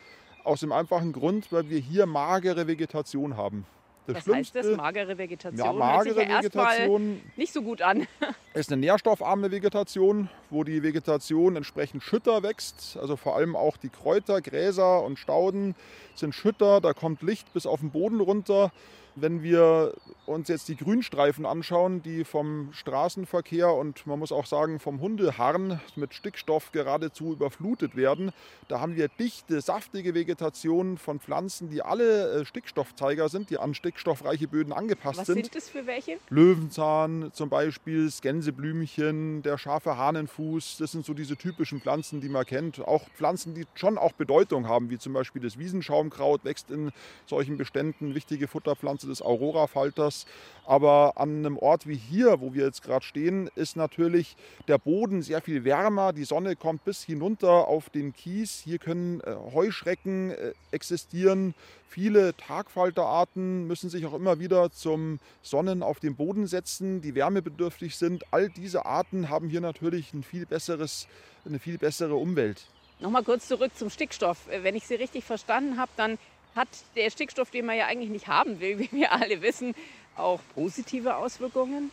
aus 0.42 0.60
dem 0.60 0.72
einfachen 0.72 1.12
Grund, 1.12 1.52
weil 1.52 1.68
wir 1.68 1.78
hier 1.78 2.06
magere 2.06 2.66
Vegetation 2.66 3.36
haben. 3.36 3.64
Das 4.06 4.26
Was 4.26 4.34
heißt 4.34 4.54
das? 4.56 4.76
Magere 4.76 5.16
Vegetation? 5.16 5.64
Ja, 5.64 5.72
magere 5.72 6.22
ja 6.22 6.38
Vegetation 6.38 7.20
nicht 7.36 7.52
so 7.52 7.62
gut 7.62 7.82
an. 7.82 8.06
ist 8.54 8.72
eine 8.72 8.80
nährstoffarme 8.80 9.50
Vegetation, 9.50 10.28
wo 10.50 10.64
die 10.64 10.82
Vegetation 10.82 11.56
entsprechend 11.56 12.02
schütter 12.02 12.42
wächst. 12.42 12.96
Also 13.00 13.16
vor 13.16 13.36
allem 13.36 13.54
auch 13.54 13.76
die 13.76 13.90
Kräuter, 13.90 14.40
Gräser 14.40 15.02
und 15.04 15.18
Stauden 15.18 15.76
sind 16.14 16.34
schütter. 16.34 16.80
Da 16.80 16.92
kommt 16.94 17.22
Licht 17.22 17.52
bis 17.52 17.64
auf 17.64 17.80
den 17.80 17.90
Boden 17.90 18.20
runter. 18.20 18.72
Wenn 19.14 19.42
wir 19.42 19.94
uns 20.24 20.48
jetzt 20.48 20.68
die 20.68 20.76
Grünstreifen 20.76 21.44
anschauen, 21.44 22.02
die 22.02 22.24
vom 22.24 22.70
Straßenverkehr 22.72 23.72
und 23.72 24.06
man 24.06 24.18
muss 24.18 24.32
auch 24.32 24.46
sagen 24.46 24.78
vom 24.78 25.00
Hundeharn 25.00 25.80
mit 25.96 26.14
Stickstoff 26.14 26.72
geradezu 26.72 27.32
überflutet 27.32 27.94
werden, 27.96 28.32
da 28.68 28.80
haben 28.80 28.96
wir 28.96 29.08
dichte, 29.08 29.60
saftige 29.60 30.14
Vegetation 30.14 30.96
von 30.96 31.20
Pflanzen, 31.20 31.68
die 31.68 31.82
alle 31.82 32.40
äh, 32.40 32.44
Stickstoffzeiger 32.46 33.28
sind, 33.28 33.50
die 33.50 33.58
an 33.58 33.74
stickstoffreiche 33.74 34.48
Böden 34.48 34.72
angepasst 34.72 35.18
Was 35.18 35.26
sind. 35.26 35.38
Was 35.38 35.44
sind 35.44 35.54
das 35.56 35.68
für 35.68 35.86
welche? 35.86 36.18
Löwenzahn 36.30 37.30
zum 37.34 37.50
Beispiel, 37.50 38.06
das 38.06 38.22
Gänseblümchen, 38.22 39.42
der 39.42 39.58
scharfe 39.58 39.98
Hahnenfuß, 39.98 40.78
das 40.78 40.92
sind 40.92 41.04
so 41.04 41.12
diese 41.12 41.36
typischen 41.36 41.80
Pflanzen, 41.80 42.20
die 42.20 42.28
man 42.30 42.46
kennt. 42.46 42.80
Auch 42.80 43.08
Pflanzen, 43.10 43.54
die 43.54 43.66
schon 43.74 43.98
auch 43.98 44.12
Bedeutung 44.12 44.68
haben, 44.68 44.88
wie 44.88 44.98
zum 44.98 45.12
Beispiel 45.12 45.42
das 45.42 45.58
Wiesenschaumkraut, 45.58 46.44
wächst 46.44 46.70
in 46.70 46.92
solchen 47.26 47.58
Beständen, 47.58 48.14
wichtige 48.14 48.48
Futterpflanzen 48.48 49.01
Spitze 49.02 49.06
des 49.08 49.22
Aurora-Falters. 49.22 50.26
Aber 50.64 51.14
an 51.16 51.38
einem 51.38 51.58
Ort 51.58 51.88
wie 51.88 51.96
hier, 51.96 52.40
wo 52.40 52.54
wir 52.54 52.64
jetzt 52.64 52.82
gerade 52.82 53.04
stehen, 53.04 53.50
ist 53.56 53.76
natürlich 53.76 54.36
der 54.68 54.78
Boden 54.78 55.22
sehr 55.22 55.40
viel 55.40 55.64
wärmer. 55.64 56.12
Die 56.12 56.24
Sonne 56.24 56.54
kommt 56.54 56.84
bis 56.84 57.02
hinunter 57.02 57.66
auf 57.66 57.90
den 57.90 58.12
Kies. 58.12 58.62
Hier 58.64 58.78
können 58.78 59.20
äh, 59.20 59.34
Heuschrecken 59.52 60.30
äh, 60.30 60.52
existieren. 60.70 61.54
Viele 61.88 62.34
Tagfalterarten 62.36 63.66
müssen 63.66 63.90
sich 63.90 64.06
auch 64.06 64.14
immer 64.14 64.38
wieder 64.38 64.70
zum 64.70 65.18
Sonnen 65.42 65.82
auf 65.82 65.98
den 65.98 66.14
Boden 66.14 66.46
setzen, 66.46 67.02
die 67.02 67.14
wärmebedürftig 67.14 67.96
sind. 67.96 68.24
All 68.30 68.48
diese 68.48 68.86
Arten 68.86 69.28
haben 69.28 69.48
hier 69.48 69.60
natürlich 69.60 70.14
ein 70.14 70.22
viel 70.22 70.46
besseres, 70.46 71.08
eine 71.44 71.58
viel 71.58 71.76
bessere 71.76 72.14
Umwelt. 72.14 72.66
Nochmal 73.00 73.24
kurz 73.24 73.48
zurück 73.48 73.72
zum 73.74 73.90
Stickstoff. 73.90 74.46
Wenn 74.46 74.76
ich 74.76 74.86
Sie 74.86 74.94
richtig 74.94 75.24
verstanden 75.24 75.76
habe, 75.76 75.90
dann 75.96 76.18
hat 76.54 76.68
der 76.96 77.10
Stickstoff, 77.10 77.50
den 77.50 77.66
man 77.66 77.76
ja 77.76 77.86
eigentlich 77.86 78.10
nicht 78.10 78.26
haben 78.26 78.60
will, 78.60 78.78
wie 78.78 78.90
wir 78.92 79.12
alle 79.12 79.42
wissen, 79.42 79.74
auch 80.16 80.40
positive 80.54 81.16
Auswirkungen? 81.16 81.90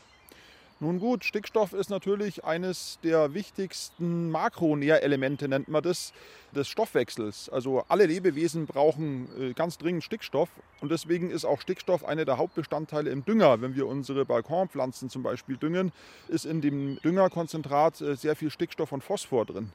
Nun 0.82 1.00
gut, 1.02 1.26
Stickstoff 1.26 1.74
ist 1.74 1.90
natürlich 1.90 2.46
eines 2.46 3.00
der 3.04 3.34
wichtigsten 3.34 4.32
Makronährelemente, 4.32 5.50
nennt 5.50 5.68
man 5.68 5.84
das, 5.84 6.14
des 6.56 6.70
Stoffwechsels. 6.70 7.50
Also 7.50 7.84
alle 7.90 8.06
Lebewesen 8.06 8.66
brauchen 8.66 9.28
äh, 9.38 9.54
ganz 9.54 9.78
dringend 9.78 10.06
Stickstoff 10.06 10.48
und 10.80 10.90
deswegen 10.90 11.32
ist 11.32 11.44
auch 11.44 11.60
Stickstoff 11.60 12.06
einer 12.06 12.24
der 12.24 12.38
Hauptbestandteile 12.38 13.10
im 13.10 13.26
Dünger. 13.26 13.60
Wenn 13.60 13.76
wir 13.76 13.88
unsere 13.88 14.24
Balkonpflanzen 14.24 15.10
zum 15.10 15.22
Beispiel 15.22 15.58
düngen, 15.58 15.92
ist 16.30 16.46
in 16.46 16.62
dem 16.62 16.98
Düngerkonzentrat 17.04 18.00
äh, 18.00 18.16
sehr 18.16 18.38
viel 18.38 18.50
Stickstoff 18.50 18.94
und 18.94 19.04
Phosphor 19.04 19.46
drin. 19.46 19.74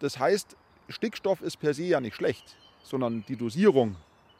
Das 0.00 0.18
heißt, 0.18 0.56
Stickstoff 0.88 1.42
ist 1.42 1.58
per 1.58 1.74
se 1.74 1.84
ja 1.84 2.00
nicht 2.00 2.16
schlecht, 2.16 2.56
sondern 2.84 3.24
die 3.26 3.36
Dosierung 3.36 3.96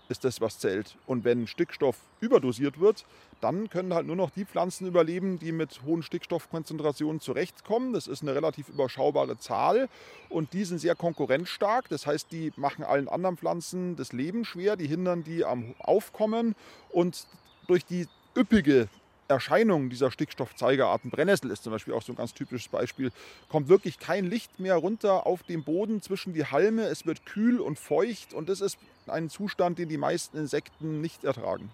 ist 0.09 0.25
das, 0.25 0.41
was 0.41 0.59
zählt. 0.59 0.97
Und 1.07 1.25
wenn 1.25 1.47
Stickstoff 1.47 1.97
überdosiert 2.21 2.79
wird, 2.79 3.05
dann 3.41 3.69
können 3.69 3.95
halt 3.95 4.07
nur 4.07 4.17
noch 4.17 4.31
die 4.31 4.45
Pflanzen 4.45 4.87
überleben, 4.87 5.39
die 5.39 5.53
mit 5.53 5.83
hohen 5.85 6.03
Stickstoffkonzentrationen 6.03 7.21
zurechtkommen. 7.21 7.93
Das 7.93 8.07
ist 8.07 8.23
eine 8.23 8.35
relativ 8.35 8.69
überschaubare 8.69 9.39
Zahl 9.39 9.89
und 10.29 10.53
die 10.53 10.65
sind 10.65 10.79
sehr 10.79 10.95
konkurrenzstark. 10.95 11.89
Das 11.89 12.07
heißt, 12.07 12.31
die 12.33 12.53
machen 12.57 12.85
allen 12.85 13.09
anderen 13.09 13.37
Pflanzen 13.37 13.97
das 13.97 14.13
Leben 14.13 14.45
schwer, 14.45 14.77
die 14.77 14.87
hindern 14.87 15.25
die 15.25 15.45
am 15.45 15.75
Aufkommen 15.79 16.55
und 16.91 17.27
durch 17.67 17.85
die 17.85 18.07
üppige 18.37 18.89
Erscheinung 19.29 19.91
dieser 19.91 20.11
Stickstoffzeigerarten, 20.11 21.11
Brennnessel 21.11 21.51
ist 21.51 21.65
zum 21.65 21.73
Beispiel 21.73 21.95
auch 21.95 22.03
so 22.03 22.13
ein 22.13 22.17
ganz 22.17 22.35
typisches 22.35 22.69
Beispiel, 22.69 23.11
kommt 23.49 23.69
wirklich 23.69 23.99
kein 23.99 24.27
Licht 24.27 24.61
mehr 24.61 24.77
runter 24.77 25.27
auf 25.27 25.43
den 25.43 25.65
Boden 25.65 26.03
zwischen 26.03 26.35
die 26.35 26.45
Halme. 26.45 26.83
Es 26.83 27.07
wird 27.07 27.25
kühl 27.25 27.61
und 27.61 27.79
feucht 27.79 28.35
und 28.35 28.49
das 28.49 28.61
ist 28.61 28.79
ein 29.07 29.31
Zustand, 29.31 29.79
den 29.79 29.89
die 29.89 29.99
meisten 29.99 30.37
Insekten 30.37 31.01
nicht 31.01 31.25
ertragen. 31.25 31.71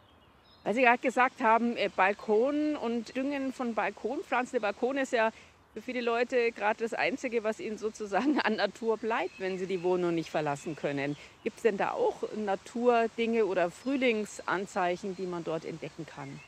Weil 0.63 0.75
Sie 0.75 0.83
gerade 0.83 0.99
gesagt 0.99 1.41
haben, 1.41 1.77
äh, 1.77 1.89
Balkon 1.95 2.77
und 2.77 3.17
Düngen 3.17 3.53
von 3.53 3.75
Balkonpflanzen. 3.75 4.53
Der 4.53 4.61
Balkon 4.61 4.99
ist 4.99 5.13
ja 5.13 5.31
für 5.73 5.83
viele 5.83 6.01
Leute 6.01 6.53
gerade 6.53 6.83
das 6.83 6.95
Einzige, 6.95 7.45
was 7.45 7.61
ihnen 7.61 7.79
sozusagen 7.79 8.41
an 8.41 8.57
Natur 8.57 8.97
bleibt, 8.99 9.39
wenn 9.39 9.59
sie 9.59 9.67
die 9.67 9.83
Wohnung 9.83 10.15
nicht 10.15 10.31
verlassen 10.31 10.77
können. 10.77 11.17
Gibt 11.45 11.57
es 11.57 11.63
denn 11.63 11.77
da 11.77 11.93
auch 11.93 12.25
Naturdinge 12.37 13.47
oder 13.47 13.71
Frühlingsanzeichen, 13.71 15.17
die 15.17 15.27
man 15.27 15.45
dort 15.45 15.65
entdecken 15.65 16.07
kann? 16.07 16.41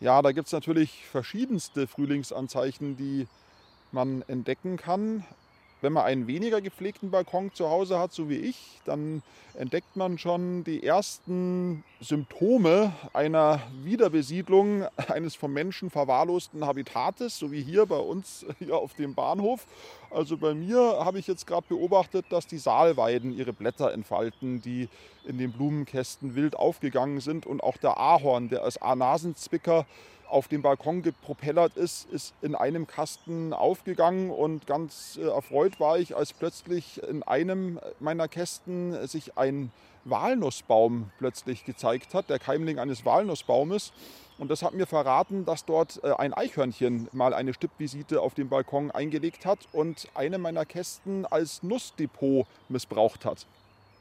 Ja, 0.00 0.22
da 0.22 0.30
gibt 0.30 0.46
es 0.46 0.52
natürlich 0.52 1.04
verschiedenste 1.10 1.88
Frühlingsanzeichen, 1.88 2.96
die 2.96 3.26
man 3.90 4.22
entdecken 4.28 4.76
kann. 4.76 5.24
Wenn 5.80 5.92
man 5.92 6.04
einen 6.04 6.28
weniger 6.28 6.60
gepflegten 6.60 7.10
Balkon 7.10 7.52
zu 7.52 7.68
Hause 7.68 7.98
hat, 7.98 8.12
so 8.12 8.28
wie 8.28 8.36
ich, 8.36 8.80
dann 8.84 9.22
entdeckt 9.54 9.96
man 9.96 10.18
schon 10.18 10.62
die 10.62 10.84
ersten 10.84 11.82
Symptome 12.00 12.92
einer 13.12 13.60
Wiederbesiedlung 13.82 14.86
eines 15.08 15.34
vom 15.34 15.52
Menschen 15.52 15.90
verwahrlosten 15.90 16.64
Habitates, 16.64 17.36
so 17.36 17.50
wie 17.50 17.62
hier 17.62 17.86
bei 17.86 17.98
uns 17.98 18.46
hier 18.60 18.76
auf 18.76 18.94
dem 18.94 19.14
Bahnhof. 19.14 19.66
Also 20.10 20.38
bei 20.38 20.54
mir 20.54 20.78
habe 20.78 21.18
ich 21.18 21.26
jetzt 21.26 21.46
gerade 21.46 21.66
beobachtet, 21.68 22.26
dass 22.30 22.46
die 22.46 22.58
Saalweiden 22.58 23.36
ihre 23.36 23.52
Blätter 23.52 23.92
entfalten, 23.92 24.62
die 24.62 24.88
in 25.24 25.36
den 25.36 25.52
Blumenkästen 25.52 26.34
wild 26.34 26.56
aufgegangen 26.56 27.20
sind 27.20 27.44
und 27.44 27.62
auch 27.62 27.76
der 27.76 27.98
Ahorn, 27.98 28.48
der 28.48 28.62
als 28.62 28.80
Nasenzwicker 28.80 29.86
auf 30.28 30.48
dem 30.48 30.62
Balkon 30.62 31.02
gepropellert 31.02 31.76
ist, 31.76 32.10
ist 32.10 32.34
in 32.42 32.54
einem 32.54 32.86
Kasten 32.86 33.52
aufgegangen 33.52 34.30
und 34.30 34.66
ganz 34.66 35.18
äh, 35.20 35.26
erfreut 35.26 35.80
war 35.80 35.98
ich, 35.98 36.16
als 36.16 36.32
plötzlich 36.32 37.02
in 37.02 37.22
einem 37.22 37.80
meiner 37.98 38.28
Kästen 38.28 39.06
sich 39.06 39.36
ein 39.38 39.72
Walnussbaum 40.04 41.10
plötzlich 41.18 41.64
gezeigt 41.64 42.14
hat, 42.14 42.30
der 42.30 42.38
Keimling 42.38 42.78
eines 42.78 43.04
Walnussbaumes. 43.04 43.92
Und 44.38 44.50
das 44.50 44.62
hat 44.62 44.72
mir 44.72 44.86
verraten, 44.86 45.44
dass 45.44 45.64
dort 45.64 46.00
äh, 46.04 46.12
ein 46.12 46.32
Eichhörnchen 46.32 47.08
mal 47.12 47.34
eine 47.34 47.52
Stippvisite 47.52 48.20
auf 48.20 48.34
dem 48.34 48.48
Balkon 48.48 48.90
eingelegt 48.92 49.44
hat 49.44 49.58
und 49.72 50.08
eine 50.14 50.38
meiner 50.38 50.64
Kästen 50.64 51.26
als 51.26 51.62
Nussdepot 51.64 52.46
missbraucht 52.68 53.24
hat. 53.24 53.46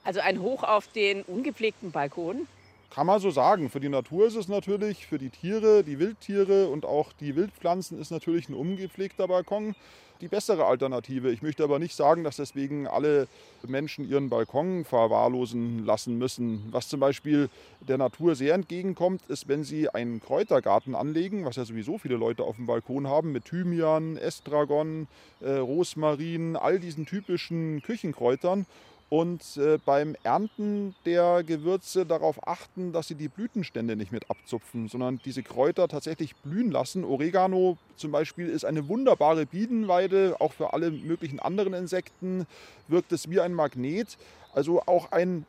Also 0.04 0.20
ein 0.20 0.42
Hoch 0.42 0.64
auf 0.64 0.88
den 0.88 1.24
ungepflegten 1.24 1.92
Balkon? 1.92 2.48
Kann 2.92 3.08
man 3.08 3.20
so 3.20 3.32
sagen. 3.32 3.70
Für 3.70 3.80
die 3.80 3.90
Natur 3.90 4.28
ist 4.28 4.36
es 4.36 4.48
natürlich, 4.48 5.08
für 5.08 5.18
die 5.18 5.30
Tiere, 5.30 5.84
die 5.84 6.00
Wildtiere 6.00 6.70
und 6.70 6.86
auch 6.86 7.12
die 7.20 7.36
Wildpflanzen 7.36 8.00
ist 8.00 8.12
natürlich 8.12 8.48
ein 8.48 8.54
ungepflegter 8.54 9.28
Balkon 9.28 9.76
die 10.22 10.28
bessere 10.28 10.66
Alternative. 10.66 11.32
Ich 11.32 11.42
möchte 11.42 11.64
aber 11.64 11.80
nicht 11.80 11.96
sagen, 11.96 12.24
dass 12.24 12.38
deswegen 12.38 12.88
alle 12.88 13.28
Menschen 13.68 14.10
ihren 14.10 14.30
Balkon 14.30 14.86
verwahrlosen 14.86 15.86
lassen 15.86 16.18
müssen. 16.18 16.68
Was 16.72 16.88
zum 16.88 17.00
Beispiel 17.00 17.50
der 17.88 17.98
Natur 17.98 18.36
sehr 18.36 18.54
entgegenkommt, 18.54 19.22
ist, 19.28 19.48
wenn 19.48 19.64
sie 19.64 19.90
einen 19.90 20.20
Kräutergarten 20.22 20.96
anlegen, 20.96 21.46
was 21.46 21.56
ja 21.56 21.66
sowieso 21.66 21.98
viele 21.98 22.16
Leute 22.16 22.44
auf 22.44 22.56
dem 22.56 22.66
Balkon 22.66 23.08
haben, 23.08 23.32
mit 23.32 23.46
Thymian, 23.46 24.18
Estragon, 24.18 25.08
äh, 25.42 25.52
Rosmarin, 25.52 26.56
all 26.56 26.80
diesen 26.80 27.06
typischen 27.06 27.82
Küchenkräutern 27.82 28.66
und 29.10 29.58
äh, 29.58 29.78
beim 29.86 30.16
Ernten 30.24 30.96
der 31.06 31.44
Gewürze 31.44 32.06
darauf 32.06 32.46
achten, 32.46 32.92
dass 32.92 33.08
sie 33.08 33.16
die 33.16 33.30
Blütenstände 33.30 33.96
nicht 33.96 34.12
mit 34.12 34.30
abzupfen, 34.30 34.90
sondern 34.90 35.20
diese 35.24 35.44
Kräuter 35.44 35.88
tatsächlich 35.88 36.36
blühen 36.36 36.72
lassen. 36.72 37.06
Oregano 37.06 37.78
zum 37.96 38.12
Beispiel 38.12 38.50
ist 38.50 38.66
eine 38.66 38.90
wunderbare 38.90 39.46
Bienenweide, 39.46 40.36
auch 40.40 40.52
für 40.52 40.74
alle 40.74 40.92
möglichen 40.92 41.40
anderen 41.40 41.74
Insekten 41.74 42.46
wirkt 42.90 43.14
es 43.14 43.30
wie 43.30 43.40
ein 43.40 43.54
Magnet. 43.54 44.18
Also 44.54 44.82
auch 44.86 45.12
ein 45.12 45.46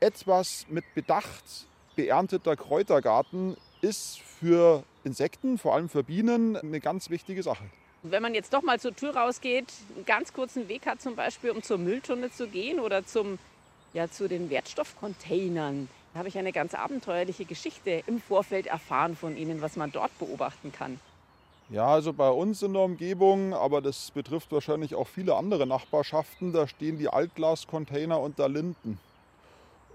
etwas 0.00 0.66
mit 0.68 0.84
Bedacht 0.94 1.66
beernteter 1.96 2.56
Kräutergarten 2.56 3.56
ist 3.80 4.20
für 4.20 4.84
Insekten, 5.04 5.56
vor 5.58 5.74
allem 5.74 5.88
für 5.88 6.04
Bienen, 6.04 6.56
eine 6.56 6.80
ganz 6.80 7.10
wichtige 7.10 7.42
Sache. 7.42 7.64
Wenn 8.10 8.22
man 8.22 8.34
jetzt 8.34 8.54
doch 8.54 8.62
mal 8.62 8.80
zur 8.80 8.94
Tür 8.94 9.16
rausgeht, 9.16 9.72
einen 9.94 10.06
ganz 10.06 10.32
kurzen 10.32 10.68
Weg 10.68 10.86
hat 10.86 11.02
zum 11.02 11.14
Beispiel, 11.16 11.50
um 11.50 11.62
zur 11.62 11.78
Mülltonne 11.78 12.30
zu 12.30 12.46
gehen 12.46 12.80
oder 12.80 13.04
zum, 13.04 13.38
ja, 13.92 14.10
zu 14.10 14.28
den 14.28 14.50
Wertstoffcontainern, 14.50 15.88
da 16.12 16.18
habe 16.20 16.28
ich 16.28 16.38
eine 16.38 16.52
ganz 16.52 16.74
abenteuerliche 16.74 17.44
Geschichte 17.44 18.02
im 18.06 18.20
Vorfeld 18.20 18.66
erfahren 18.66 19.14
von 19.14 19.36
Ihnen, 19.36 19.60
was 19.60 19.76
man 19.76 19.92
dort 19.92 20.16
beobachten 20.18 20.72
kann. 20.72 20.98
Ja, 21.70 21.86
also 21.86 22.14
bei 22.14 22.30
uns 22.30 22.62
in 22.62 22.72
der 22.72 22.82
Umgebung, 22.82 23.52
aber 23.52 23.82
das 23.82 24.10
betrifft 24.10 24.50
wahrscheinlich 24.52 24.94
auch 24.94 25.06
viele 25.06 25.36
andere 25.36 25.66
Nachbarschaften, 25.66 26.54
da 26.54 26.66
stehen 26.66 26.98
die 26.98 27.08
Altglascontainer 27.08 28.18
unter 28.18 28.48
Linden. 28.48 28.98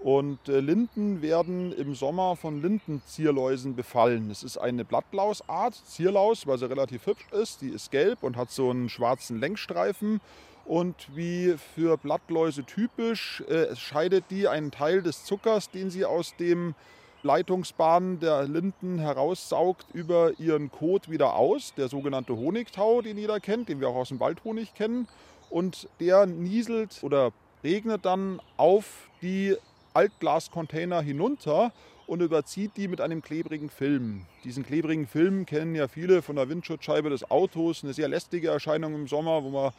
Und 0.04 0.50
äh, 0.50 0.60
Linden 0.60 1.22
werden 1.22 1.72
im 1.72 1.94
Sommer 1.94 2.36
von 2.36 2.60
Lindenzierläusen 2.60 3.74
befallen. 3.74 4.30
Es 4.30 4.42
ist 4.42 4.58
eine 4.58 4.84
Blattlausart, 4.84 5.74
Zierlaus, 5.74 6.46
weil 6.46 6.58
sie 6.58 6.68
relativ 6.68 7.06
hübsch 7.06 7.26
ist. 7.32 7.62
Die 7.62 7.70
ist 7.70 7.90
gelb 7.90 8.22
und 8.22 8.36
hat 8.36 8.50
so 8.50 8.68
einen 8.68 8.90
schwarzen 8.90 9.40
Längsstreifen. 9.40 10.20
Und 10.66 10.94
wie 11.14 11.54
für 11.56 11.96
Blattläuse 11.96 12.64
typisch, 12.64 13.42
äh, 13.48 13.74
scheidet 13.76 14.26
die 14.28 14.46
einen 14.46 14.70
Teil 14.70 15.00
des 15.00 15.24
Zuckers, 15.24 15.70
den 15.70 15.88
sie 15.88 16.04
aus 16.04 16.36
dem 16.36 16.74
Leitungsbahn 17.22 18.20
der 18.20 18.44
Linden 18.44 18.98
heraussaugt, 18.98 19.86
über 19.94 20.38
ihren 20.38 20.70
Kot 20.70 21.10
wieder 21.10 21.34
aus. 21.34 21.72
Der 21.78 21.88
sogenannte 21.88 22.36
Honigtau, 22.36 23.00
den 23.00 23.16
jeder 23.16 23.40
kennt, 23.40 23.70
den 23.70 23.80
wir 23.80 23.88
auch 23.88 23.96
aus 23.96 24.10
dem 24.10 24.20
Waldhonig 24.20 24.74
kennen. 24.74 25.08
Und 25.48 25.88
der 25.98 26.26
nieselt 26.26 27.02
oder 27.02 27.32
regnet 27.62 28.04
dann 28.04 28.42
auf 28.58 29.08
die 29.22 29.56
Altglascontainer 29.94 31.00
hinunter 31.00 31.72
und 32.06 32.20
überzieht 32.20 32.76
die 32.76 32.88
mit 32.88 33.00
einem 33.00 33.22
klebrigen 33.22 33.70
Film. 33.70 34.26
Diesen 34.44 34.66
klebrigen 34.66 35.06
Film 35.06 35.46
kennen 35.46 35.74
ja 35.74 35.88
viele 35.88 36.20
von 36.20 36.36
der 36.36 36.48
Windschutzscheibe 36.48 37.10
des 37.10 37.30
Autos. 37.30 37.82
Eine 37.82 37.94
sehr 37.94 38.08
lästige 38.08 38.48
Erscheinung 38.48 38.94
im 38.94 39.08
Sommer, 39.08 39.42
wo 39.44 39.50
man 39.50 39.72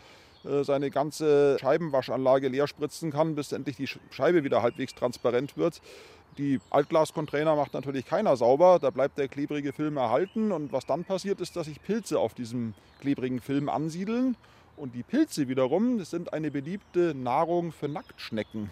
äh, 0.46 0.64
seine 0.64 0.90
ganze 0.90 1.58
Scheibenwaschanlage 1.60 2.48
leer 2.48 2.68
spritzen 2.68 3.12
kann, 3.12 3.36
bis 3.36 3.52
endlich 3.52 3.76
die 3.76 3.90
Scheibe 4.10 4.44
wieder 4.44 4.62
halbwegs 4.62 4.96
transparent 4.96 5.58
wird. 5.58 5.82
Die 6.38 6.60
Altglascontainer 6.70 7.56
macht 7.56 7.74
natürlich 7.74 8.06
keiner 8.06 8.36
sauber, 8.36 8.80
da 8.82 8.90
bleibt 8.90 9.18
der 9.18 9.30
klebrige 9.30 9.72
Film 9.72 9.96
erhalten 9.98 10.52
und 10.52 10.74
was 10.74 10.86
dann 10.86 11.06
passiert 11.06 11.40
ist, 11.40 11.56
dass 11.56 11.68
sich 11.68 11.82
Pilze 11.82 12.20
auf 12.20 12.34
diesem 12.34 12.74
klebrigen 13.00 13.40
Film 13.40 13.70
ansiedeln 13.70 14.36
und 14.76 14.96
die 14.96 15.04
Pilze 15.04 15.48
wiederum, 15.48 16.04
sind 16.04 16.34
eine 16.34 16.52
beliebte 16.52 17.16
Nahrung 17.16 17.72
für 17.72 17.88
Nacktschnecken 17.88 18.70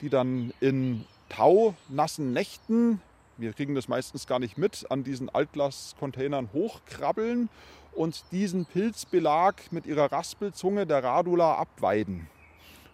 die 0.00 0.10
dann 0.10 0.52
in 0.60 1.04
taunassen 1.28 2.32
Nächten, 2.32 3.00
wir 3.36 3.52
kriegen 3.52 3.74
das 3.74 3.88
meistens 3.88 4.26
gar 4.26 4.38
nicht 4.38 4.56
mit, 4.58 4.90
an 4.90 5.04
diesen 5.04 5.28
Altglascontainern 5.28 6.50
hochkrabbeln 6.52 7.48
und 7.92 8.24
diesen 8.32 8.66
Pilzbelag 8.66 9.54
mit 9.70 9.86
ihrer 9.86 10.12
Raspelzunge 10.12 10.86
der 10.86 11.02
Radula 11.02 11.54
abweiden. 11.54 12.28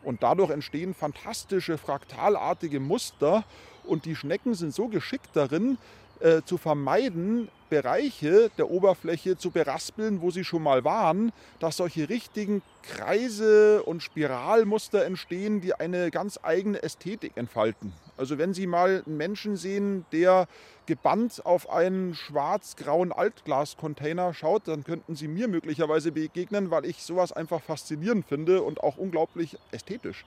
Und 0.03 0.23
dadurch 0.23 0.51
entstehen 0.51 0.95
fantastische 0.95 1.79
fraktalartige 1.79 2.81
Muster 2.81 3.45
Und 3.85 4.05
die 4.05 4.17
Schnecken 4.17 4.55
sind 4.55 4.75
so 4.75 4.89
geschickt 4.89 5.31
darin, 5.35 5.79
äh, 6.23 6.43
zu 6.45 6.57
vermeiden, 6.57 7.49
Bereiche 7.73 8.51
der 8.59 8.71
Oberfläche 8.71 9.39
zu 9.39 9.51
beraspeln, 9.51 10.21
wo 10.21 10.31
sie 10.31 10.45
schon 10.45 10.63
mal 10.63 10.85
waren, 10.85 11.33
dass 11.59 11.79
solche 11.79 12.11
richtigen 12.11 12.61
Kreise 12.83 13.83
und 13.83 14.03
Spiralmuster 14.03 15.07
entstehen, 15.07 15.63
die 15.63 15.73
eine 15.73 16.11
ganz 16.11 16.39
eigene 16.43 16.83
Ästhetik 16.83 17.33
entfalten. 17.35 17.95
Also 18.19 18.37
wenn 18.37 18.53
Sie 18.53 18.67
mal 18.67 19.03
einen 19.07 19.17
Menschen 19.17 19.57
sehen, 19.57 20.05
der 20.13 20.49
gebannt 20.85 21.47
auf 21.47 21.71
einen 21.71 22.15
schwarz-grauen 22.15 23.11
Altglascontainer 23.11 24.35
schaut, 24.35 24.69
dann 24.69 24.85
könnten 24.85 25.17
Sie 25.17 25.27
mir 25.27 25.49
möglicherweise 25.49 26.13
begegnen, 26.13 26.71
weil 26.71 26.85
ich 26.85 27.03
sowas 27.03 27.33
einfach 27.33 27.63
faszinierend 27.63 28.27
finde 28.27 28.63
und 28.63 28.83
auch 28.83 28.99
unglaublich 28.99 29.57
ästhetisch. 29.71 30.27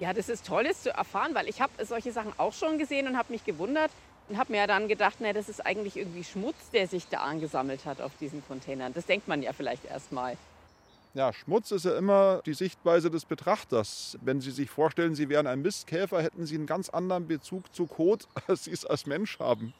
Ja, 0.00 0.12
das 0.12 0.28
ist 0.28 0.44
toll, 0.44 0.64
das 0.64 0.82
zu 0.82 0.90
erfahren, 0.90 1.36
weil 1.36 1.48
ich 1.48 1.60
habe 1.60 1.72
solche 1.84 2.10
Sachen 2.10 2.32
auch 2.36 2.52
schon 2.52 2.78
gesehen 2.78 3.06
und 3.06 3.16
habe 3.16 3.32
mich 3.32 3.44
gewundert, 3.44 3.92
und 4.28 4.38
habe 4.38 4.52
mir 4.52 4.66
dann 4.66 4.88
gedacht, 4.88 5.16
na, 5.20 5.32
das 5.32 5.48
ist 5.48 5.64
eigentlich 5.64 5.96
irgendwie 5.96 6.24
Schmutz, 6.24 6.70
der 6.72 6.86
sich 6.88 7.08
da 7.08 7.18
angesammelt 7.18 7.84
hat 7.84 8.00
auf 8.00 8.12
diesen 8.20 8.46
Containern. 8.46 8.92
Das 8.94 9.06
denkt 9.06 9.28
man 9.28 9.42
ja 9.42 9.52
vielleicht 9.52 9.84
erstmal. 9.84 10.36
Ja, 11.14 11.32
Schmutz 11.32 11.70
ist 11.70 11.84
ja 11.84 11.96
immer 11.96 12.42
die 12.44 12.54
Sichtweise 12.54 13.08
des 13.08 13.24
Betrachters. 13.24 14.18
Wenn 14.22 14.40
Sie 14.40 14.50
sich 14.50 14.68
vorstellen, 14.68 15.14
Sie 15.14 15.28
wären 15.28 15.46
ein 15.46 15.62
Mistkäfer, 15.62 16.20
hätten 16.20 16.44
Sie 16.44 16.56
einen 16.56 16.66
ganz 16.66 16.88
anderen 16.88 17.28
Bezug 17.28 17.72
zu 17.72 17.86
Kot, 17.86 18.26
als 18.48 18.64
Sie 18.64 18.72
es 18.72 18.84
als 18.84 19.06
Mensch 19.06 19.38
haben. 19.38 19.74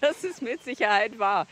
Das 0.00 0.22
ist 0.24 0.42
mit 0.42 0.62
Sicherheit 0.62 1.18
wahr. 1.18 1.46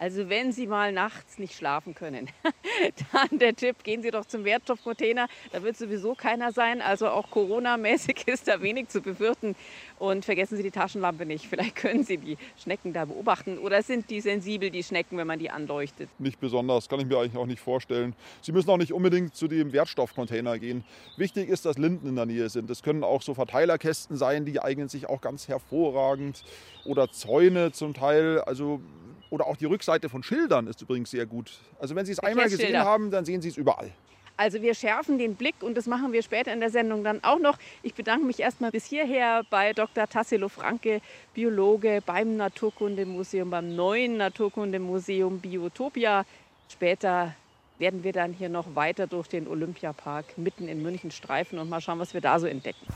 Also 0.00 0.28
wenn 0.28 0.52
Sie 0.52 0.68
mal 0.68 0.92
nachts 0.92 1.40
nicht 1.40 1.54
schlafen 1.54 1.92
können, 1.92 2.28
dann 3.12 3.40
der 3.40 3.56
Tipp, 3.56 3.82
gehen 3.82 4.00
Sie 4.00 4.12
doch 4.12 4.24
zum 4.24 4.44
Wertstoffcontainer. 4.44 5.26
Da 5.50 5.64
wird 5.64 5.76
sowieso 5.76 6.14
keiner 6.14 6.52
sein. 6.52 6.80
Also 6.80 7.08
auch 7.08 7.30
Corona-mäßig 7.30 8.22
ist 8.26 8.46
da 8.46 8.62
wenig 8.62 8.88
zu 8.88 9.00
befürchten. 9.00 9.56
Und 9.98 10.24
vergessen 10.24 10.56
Sie 10.56 10.62
die 10.62 10.70
Taschenlampe 10.70 11.26
nicht. 11.26 11.48
Vielleicht 11.48 11.74
können 11.74 12.04
Sie 12.04 12.16
die 12.16 12.38
Schnecken 12.62 12.92
da 12.92 13.06
beobachten. 13.06 13.58
Oder 13.58 13.82
sind 13.82 14.08
die 14.10 14.20
sensibel, 14.20 14.70
die 14.70 14.84
Schnecken, 14.84 15.18
wenn 15.18 15.26
man 15.26 15.40
die 15.40 15.50
anleuchtet? 15.50 16.08
Nicht 16.20 16.38
besonders, 16.38 16.88
kann 16.88 17.00
ich 17.00 17.06
mir 17.06 17.18
eigentlich 17.18 17.36
auch 17.36 17.46
nicht 17.46 17.60
vorstellen. 17.60 18.14
Sie 18.40 18.52
müssen 18.52 18.70
auch 18.70 18.76
nicht 18.76 18.92
unbedingt 18.92 19.34
zu 19.34 19.48
dem 19.48 19.72
Wertstoffcontainer 19.72 20.60
gehen. 20.60 20.84
Wichtig 21.16 21.48
ist, 21.48 21.66
dass 21.66 21.76
Linden 21.76 22.06
in 22.06 22.14
der 22.14 22.26
Nähe 22.26 22.48
sind. 22.50 22.70
Das 22.70 22.84
können 22.84 23.02
auch 23.02 23.22
so 23.22 23.34
Verteilerkästen 23.34 24.16
sein, 24.16 24.44
die 24.44 24.62
eignen 24.62 24.88
sich 24.88 25.08
auch 25.08 25.20
ganz 25.20 25.48
hervorragend. 25.48 26.44
Oder 26.84 27.10
Zäune 27.10 27.72
zum 27.72 27.94
Teil. 27.94 28.40
Also 28.42 28.80
oder 29.30 29.46
auch 29.46 29.56
die 29.56 29.66
Rückseite 29.66 30.08
von 30.08 30.22
Schildern 30.22 30.66
ist 30.66 30.82
übrigens 30.82 31.10
sehr 31.10 31.26
gut. 31.26 31.52
Also 31.80 31.94
wenn 31.94 32.06
Sie 32.06 32.12
es 32.12 32.20
einmal 32.20 32.48
gesehen 32.48 32.78
haben, 32.78 33.10
dann 33.10 33.24
sehen 33.24 33.42
Sie 33.42 33.48
es 33.48 33.56
überall. 33.56 33.90
Also 34.38 34.62
wir 34.62 34.74
schärfen 34.74 35.18
den 35.18 35.34
Blick 35.34 35.56
und 35.62 35.76
das 35.76 35.86
machen 35.86 36.12
wir 36.12 36.22
später 36.22 36.52
in 36.52 36.60
der 36.60 36.70
Sendung 36.70 37.02
dann 37.02 37.24
auch 37.24 37.40
noch. 37.40 37.58
Ich 37.82 37.94
bedanke 37.94 38.24
mich 38.24 38.38
erstmal 38.38 38.70
bis 38.70 38.84
hierher 38.84 39.42
bei 39.50 39.72
Dr. 39.72 40.08
Tassilo 40.08 40.48
Franke, 40.48 41.00
Biologe 41.34 42.00
beim 42.06 42.36
Naturkundemuseum, 42.36 43.50
beim 43.50 43.74
neuen 43.74 44.16
Naturkundemuseum 44.16 45.40
Biotopia. 45.40 46.24
Später 46.68 47.34
werden 47.78 48.04
wir 48.04 48.12
dann 48.12 48.32
hier 48.32 48.48
noch 48.48 48.76
weiter 48.76 49.08
durch 49.08 49.26
den 49.26 49.48
Olympiapark 49.48 50.38
mitten 50.38 50.68
in 50.68 50.84
München 50.84 51.10
streifen 51.10 51.58
und 51.58 51.68
mal 51.68 51.80
schauen, 51.80 51.98
was 51.98 52.14
wir 52.14 52.20
da 52.20 52.38
so 52.38 52.46
entdecken. 52.46 52.86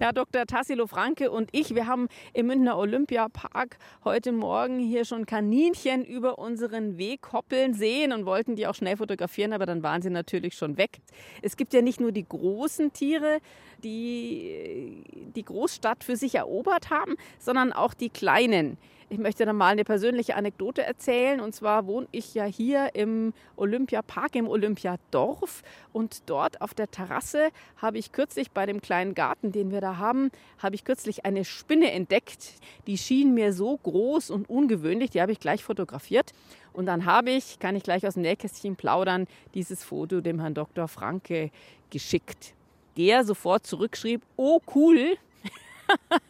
Ja, 0.00 0.12
Dr. 0.12 0.46
Tassilo 0.46 0.86
Franke 0.86 1.30
und 1.30 1.50
ich, 1.52 1.74
wir 1.74 1.86
haben 1.86 2.08
im 2.32 2.46
Münchner 2.46 2.78
Olympiapark 2.78 3.76
heute 4.02 4.32
Morgen 4.32 4.78
hier 4.78 5.04
schon 5.04 5.26
Kaninchen 5.26 6.06
über 6.06 6.38
unseren 6.38 6.96
Weg 6.96 7.34
hoppeln 7.34 7.74
sehen 7.74 8.14
und 8.14 8.24
wollten 8.24 8.56
die 8.56 8.66
auch 8.66 8.74
schnell 8.74 8.96
fotografieren, 8.96 9.52
aber 9.52 9.66
dann 9.66 9.82
waren 9.82 10.00
sie 10.00 10.08
natürlich 10.08 10.54
schon 10.54 10.78
weg. 10.78 11.00
Es 11.42 11.58
gibt 11.58 11.74
ja 11.74 11.82
nicht 11.82 12.00
nur 12.00 12.12
die 12.12 12.26
großen 12.26 12.94
Tiere, 12.94 13.40
die 13.84 15.04
die 15.36 15.44
Großstadt 15.44 16.02
für 16.02 16.16
sich 16.16 16.34
erobert 16.34 16.88
haben, 16.88 17.16
sondern 17.38 17.70
auch 17.70 17.92
die 17.92 18.08
kleinen. 18.08 18.78
Ich 19.12 19.18
möchte 19.18 19.44
dann 19.44 19.56
mal 19.56 19.72
eine 19.72 19.82
persönliche 19.82 20.36
Anekdote 20.36 20.84
erzählen. 20.84 21.40
Und 21.40 21.52
zwar 21.52 21.88
wohne 21.88 22.06
ich 22.12 22.32
ja 22.34 22.44
hier 22.44 22.94
im 22.94 23.32
Olympiapark, 23.56 24.36
im 24.36 24.46
Olympiadorf. 24.46 25.64
Und 25.92 26.22
dort 26.30 26.62
auf 26.62 26.74
der 26.74 26.88
Terrasse 26.88 27.48
habe 27.78 27.98
ich 27.98 28.12
kürzlich 28.12 28.52
bei 28.52 28.66
dem 28.66 28.80
kleinen 28.80 29.14
Garten, 29.14 29.50
den 29.50 29.72
wir 29.72 29.80
da 29.80 29.96
haben, 29.96 30.30
habe 30.58 30.76
ich 30.76 30.84
kürzlich 30.84 31.24
eine 31.24 31.44
Spinne 31.44 31.90
entdeckt. 31.90 32.52
Die 32.86 32.96
schien 32.96 33.34
mir 33.34 33.52
so 33.52 33.76
groß 33.78 34.30
und 34.30 34.48
ungewöhnlich. 34.48 35.10
Die 35.10 35.20
habe 35.20 35.32
ich 35.32 35.40
gleich 35.40 35.64
fotografiert. 35.64 36.30
Und 36.72 36.86
dann 36.86 37.04
habe 37.04 37.30
ich, 37.30 37.58
kann 37.58 37.74
ich 37.74 37.82
gleich 37.82 38.06
aus 38.06 38.14
dem 38.14 38.22
Nähkästchen 38.22 38.76
plaudern, 38.76 39.26
dieses 39.54 39.82
Foto 39.82 40.20
dem 40.20 40.38
Herrn 40.38 40.54
Dr. 40.54 40.86
Franke 40.86 41.50
geschickt. 41.90 42.54
Der 42.96 43.24
sofort 43.24 43.66
zurückschrieb, 43.66 44.22
oh 44.36 44.60
cool, 44.72 45.16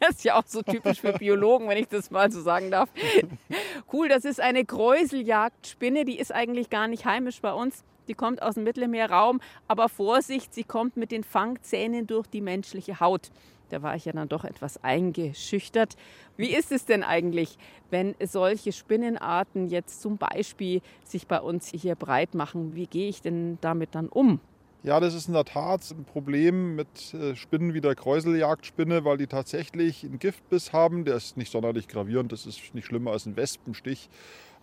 das 0.00 0.10
ist 0.10 0.24
ja 0.24 0.36
auch 0.36 0.46
so 0.46 0.62
typisch 0.62 1.00
für 1.00 1.12
Biologen, 1.12 1.68
wenn 1.68 1.78
ich 1.78 1.88
das 1.88 2.10
mal 2.10 2.30
so 2.30 2.40
sagen 2.40 2.70
darf. 2.70 2.88
Cool, 3.92 4.08
das 4.08 4.24
ist 4.24 4.40
eine 4.40 4.64
Kräuseljagdspinne, 4.64 6.04
die 6.04 6.18
ist 6.18 6.32
eigentlich 6.32 6.70
gar 6.70 6.88
nicht 6.88 7.04
heimisch 7.04 7.40
bei 7.40 7.52
uns. 7.52 7.84
Die 8.08 8.14
kommt 8.14 8.42
aus 8.42 8.54
dem 8.54 8.64
Mittelmeerraum, 8.64 9.40
aber 9.68 9.88
Vorsicht, 9.88 10.52
sie 10.52 10.64
kommt 10.64 10.96
mit 10.96 11.12
den 11.12 11.22
Fangzähnen 11.22 12.06
durch 12.06 12.26
die 12.26 12.40
menschliche 12.40 12.98
Haut. 12.98 13.30
Da 13.68 13.82
war 13.82 13.94
ich 13.94 14.04
ja 14.04 14.12
dann 14.12 14.28
doch 14.28 14.44
etwas 14.44 14.82
eingeschüchtert. 14.82 15.96
Wie 16.36 16.52
ist 16.52 16.72
es 16.72 16.84
denn 16.84 17.04
eigentlich, 17.04 17.56
wenn 17.90 18.16
solche 18.20 18.72
Spinnenarten 18.72 19.68
jetzt 19.68 20.02
zum 20.02 20.18
Beispiel 20.18 20.82
sich 21.04 21.28
bei 21.28 21.40
uns 21.40 21.68
hier 21.68 21.94
breit 21.94 22.34
machen? 22.34 22.74
Wie 22.74 22.86
gehe 22.86 23.08
ich 23.08 23.22
denn 23.22 23.58
damit 23.60 23.94
dann 23.94 24.08
um? 24.08 24.40
Ja, 24.82 24.98
das 24.98 25.12
ist 25.12 25.28
in 25.28 25.34
der 25.34 25.44
Tat 25.44 25.90
ein 25.90 26.04
Problem 26.04 26.74
mit 26.74 27.12
äh, 27.12 27.36
Spinnen 27.36 27.74
wie 27.74 27.82
der 27.82 27.94
Kräuseljagdspinne, 27.94 29.04
weil 29.04 29.18
die 29.18 29.26
tatsächlich 29.26 30.04
einen 30.04 30.18
Giftbiss 30.18 30.72
haben. 30.72 31.04
Der 31.04 31.16
ist 31.16 31.36
nicht 31.36 31.52
sonderlich 31.52 31.86
gravierend, 31.86 32.32
das 32.32 32.46
ist 32.46 32.74
nicht 32.74 32.86
schlimmer 32.86 33.10
als 33.10 33.26
ein 33.26 33.36
Wespenstich. 33.36 34.08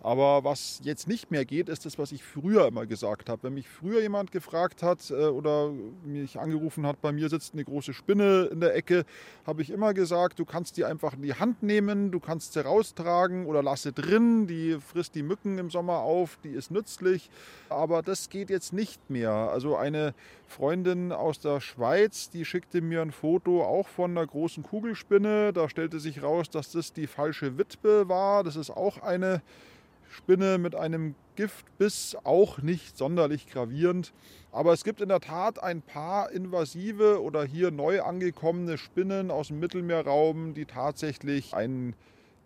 Aber 0.00 0.44
was 0.44 0.80
jetzt 0.84 1.08
nicht 1.08 1.32
mehr 1.32 1.44
geht, 1.44 1.68
ist 1.68 1.84
das, 1.84 1.98
was 1.98 2.12
ich 2.12 2.22
früher 2.22 2.68
immer 2.68 2.86
gesagt 2.86 3.28
habe. 3.28 3.42
Wenn 3.42 3.54
mich 3.54 3.68
früher 3.68 4.00
jemand 4.00 4.30
gefragt 4.30 4.84
hat 4.84 5.10
äh, 5.10 5.14
oder 5.26 5.72
mich 6.04 6.38
angerufen 6.38 6.86
hat, 6.86 7.00
bei 7.00 7.10
mir 7.10 7.28
sitzt 7.28 7.54
eine 7.54 7.64
große 7.64 7.92
Spinne 7.92 8.48
in 8.52 8.60
der 8.60 8.76
Ecke, 8.76 9.04
habe 9.44 9.60
ich 9.62 9.70
immer 9.70 9.94
gesagt, 9.94 10.38
du 10.38 10.44
kannst 10.44 10.76
die 10.76 10.84
einfach 10.84 11.14
in 11.14 11.22
die 11.22 11.34
Hand 11.34 11.64
nehmen, 11.64 12.12
du 12.12 12.20
kannst 12.20 12.52
sie 12.52 12.64
raustragen 12.64 13.46
oder 13.46 13.60
lass 13.60 13.82
sie 13.82 13.92
drin, 13.92 14.46
die 14.46 14.78
frisst 14.80 15.16
die 15.16 15.24
Mücken 15.24 15.58
im 15.58 15.68
Sommer 15.68 15.98
auf, 15.98 16.38
die 16.44 16.50
ist 16.50 16.70
nützlich. 16.70 17.28
Aber 17.68 18.02
das 18.02 18.28
geht 18.28 18.50
jetzt 18.50 18.72
nicht 18.72 19.10
mehr. 19.10 19.32
Also 19.32 19.76
eine 19.76 20.14
Freundin 20.46 21.10
aus 21.10 21.40
der 21.40 21.60
Schweiz, 21.60 22.30
die 22.30 22.44
schickte 22.44 22.80
mir 22.80 23.02
ein 23.02 23.10
Foto 23.10 23.64
auch 23.64 23.88
von 23.88 24.12
einer 24.12 24.26
großen 24.26 24.62
Kugelspinne. 24.62 25.52
Da 25.52 25.68
stellte 25.68 25.98
sich 25.98 26.22
raus, 26.22 26.48
dass 26.50 26.70
das 26.70 26.92
die 26.92 27.08
falsche 27.08 27.58
Witwe 27.58 28.08
war. 28.08 28.44
Das 28.44 28.54
ist 28.54 28.70
auch 28.70 29.02
eine 29.02 29.42
Spinne 30.08 30.58
mit 30.58 30.74
einem 30.74 31.14
Giftbiss 31.36 32.16
auch 32.24 32.58
nicht 32.58 32.98
sonderlich 32.98 33.46
gravierend. 33.46 34.12
Aber 34.50 34.72
es 34.72 34.82
gibt 34.82 35.00
in 35.00 35.08
der 35.08 35.20
Tat 35.20 35.62
ein 35.62 35.82
paar 35.82 36.32
invasive 36.32 37.22
oder 37.22 37.44
hier 37.44 37.70
neu 37.70 38.02
angekommene 38.02 38.78
Spinnen 38.78 39.30
aus 39.30 39.48
dem 39.48 39.60
Mittelmeerraum, 39.60 40.54
die 40.54 40.64
tatsächlich 40.64 41.54
einen 41.54 41.94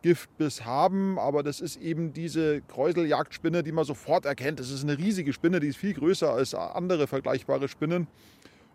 Giftbiss 0.03 0.65
haben. 0.65 1.19
Aber 1.19 1.43
das 1.43 1.61
ist 1.61 1.77
eben 1.77 2.13
diese 2.13 2.61
Kräuseljagdspinne, 2.63 3.63
die 3.63 3.73
man 3.73 3.85
sofort 3.85 4.27
erkennt. 4.27 4.61
Das 4.61 4.71
ist 4.71 4.83
eine 4.83 4.99
riesige 4.99 5.33
Spinne, 5.33 5.61
die 5.61 5.69
ist 5.69 5.77
viel 5.77 5.95
größer 5.95 6.31
als 6.31 6.55
andere 6.55 7.07
vergleichbare 7.07 7.69
Spinnen. 7.69 8.09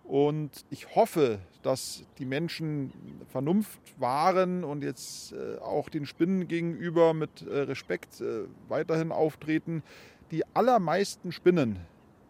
Und 0.07 0.65
ich 0.69 0.95
hoffe, 0.95 1.39
dass 1.63 2.05
die 2.17 2.25
Menschen 2.25 2.93
Vernunft 3.27 3.81
wahren 3.99 4.63
und 4.63 4.81
jetzt 4.81 5.33
äh, 5.33 5.57
auch 5.57 5.89
den 5.89 6.05
Spinnen 6.05 6.47
gegenüber 6.47 7.13
mit 7.13 7.41
äh, 7.41 7.59
Respekt 7.59 8.21
äh, 8.21 8.45
weiterhin 8.69 9.11
auftreten. 9.11 9.83
Die 10.31 10.43
allermeisten 10.55 11.33
Spinnen 11.33 11.79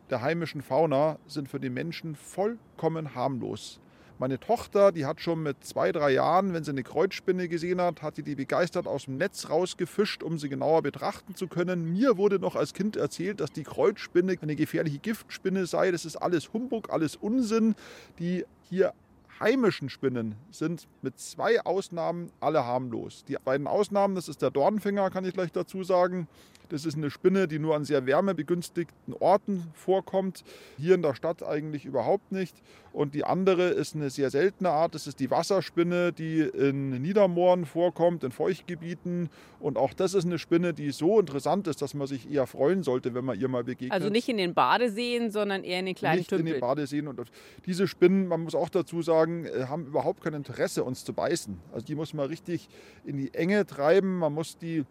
der 0.09 0.23
heimischen 0.23 0.63
Fauna 0.63 1.19
sind 1.27 1.49
für 1.49 1.59
die 1.59 1.69
Menschen 1.69 2.15
vollkommen 2.15 3.13
harmlos. 3.13 3.79
Meine 4.19 4.39
Tochter, 4.39 4.91
die 4.91 5.05
hat 5.05 5.21
schon 5.21 5.43
mit 5.43 5.63
zwei, 5.63 5.91
drei 5.91 6.11
Jahren, 6.11 6.51
wenn 6.51 6.63
sie 6.63 6.71
eine 6.71 6.81
Kreuzspinne 6.81 7.47
gesehen 7.47 7.79
hat, 7.79 8.01
hat 8.01 8.17
die 8.17 8.23
die 8.23 8.33
begeistert 8.33 8.87
aus 8.87 9.05
dem 9.05 9.17
Netz 9.17 9.47
rausgefischt, 9.49 10.23
um 10.23 10.39
sie 10.39 10.49
genauer 10.49 10.81
betrachten 10.81 11.35
zu 11.35 11.47
können. 11.47 11.93
Mir 11.93 12.17
wurde 12.17 12.39
noch 12.39 12.55
als 12.55 12.73
Kind 12.73 12.95
erzählt, 12.95 13.39
dass 13.39 13.51
die 13.51 13.61
Kreuzspinne 13.61 14.35
eine 14.41 14.55
gefährliche 14.55 14.97
Giftspinne 14.97 15.67
sei. 15.67 15.91
Das 15.91 16.03
ist 16.03 16.15
alles 16.15 16.51
Humbug, 16.51 16.91
alles 16.91 17.15
Unsinn. 17.15 17.75
Die 18.17 18.43
hier 18.63 18.93
heimischen 19.39 19.87
Spinnen 19.87 20.33
sind 20.49 20.87
mit 21.03 21.19
zwei 21.19 21.61
Ausnahmen 21.61 22.31
alle 22.39 22.65
harmlos. 22.65 23.23
Die 23.27 23.37
beiden 23.43 23.67
Ausnahmen, 23.67 24.15
das 24.15 24.29
ist 24.29 24.41
der 24.41 24.49
Dornfinger, 24.49 25.11
kann 25.11 25.25
ich 25.25 25.33
gleich 25.33 25.51
dazu 25.51 25.83
sagen. 25.83 26.27
Das 26.69 26.85
ist 26.85 26.97
eine 26.97 27.09
Spinne, 27.09 27.47
die 27.47 27.59
nur 27.59 27.75
an 27.75 27.85
sehr 27.85 28.05
wärmebegünstigten 28.05 29.13
Orten 29.19 29.63
vorkommt. 29.73 30.43
Hier 30.77 30.95
in 30.95 31.01
der 31.01 31.15
Stadt 31.15 31.43
eigentlich 31.43 31.85
überhaupt 31.85 32.31
nicht. 32.31 32.55
Und 32.93 33.13
die 33.13 33.23
andere 33.25 33.67
ist 33.67 33.95
eine 33.95 34.09
sehr 34.09 34.31
seltene 34.31 34.69
Art, 34.69 34.95
das 34.95 35.05
ist 35.05 35.19
die 35.19 35.29
Wasserspinne, 35.29 36.11
die 36.11 36.41
in 36.41 36.99
Niedermooren 37.01 37.65
vorkommt, 37.65 38.23
in 38.23 38.31
Feuchtgebieten. 38.31 39.29
Und 39.59 39.77
auch 39.77 39.93
das 39.93 40.15
ist 40.15 40.25
eine 40.25 40.39
Spinne, 40.39 40.73
die 40.73 40.89
so 40.91 41.19
interessant 41.19 41.67
ist, 41.67 41.81
dass 41.81 41.93
man 41.93 42.07
sich 42.07 42.31
eher 42.31 42.47
freuen 42.47 42.81
sollte, 42.81 43.13
wenn 43.13 43.23
man 43.23 43.39
ihr 43.39 43.49
mal 43.49 43.63
begegnet. 43.63 43.91
Also 43.91 44.09
nicht 44.09 44.27
in 44.29 44.37
den 44.37 44.55
Badeseen, 44.55 45.31
sondern 45.31 45.63
eher 45.63 45.79
in 45.79 45.85
den 45.85 45.95
kleinen 45.95 46.17
Nicht 46.17 46.29
Tümpeln. 46.29 46.47
in 46.47 46.53
den 46.53 46.59
Badeseen. 46.59 47.07
Und 47.07 47.21
diese 47.67 47.87
Spinnen, 47.87 48.27
man 48.27 48.41
muss 48.41 48.55
auch 48.55 48.69
dazu 48.69 49.03
sagen, 49.03 49.45
äh, 49.45 49.65
haben 49.67 49.85
überhaupt 49.85 50.23
kein 50.23 50.33
Interesse, 50.33 50.83
uns 50.83 51.05
zu 51.05 51.13
beißen. 51.13 51.59
Also 51.71 51.85
die 51.85 51.95
muss 51.95 52.15
man 52.15 52.27
richtig 52.27 52.67
in 53.05 53.17
die 53.17 53.33
Enge 53.33 53.65
treiben. 53.67 54.17
Man 54.17 54.33
muss 54.33 54.57
die 54.57 54.85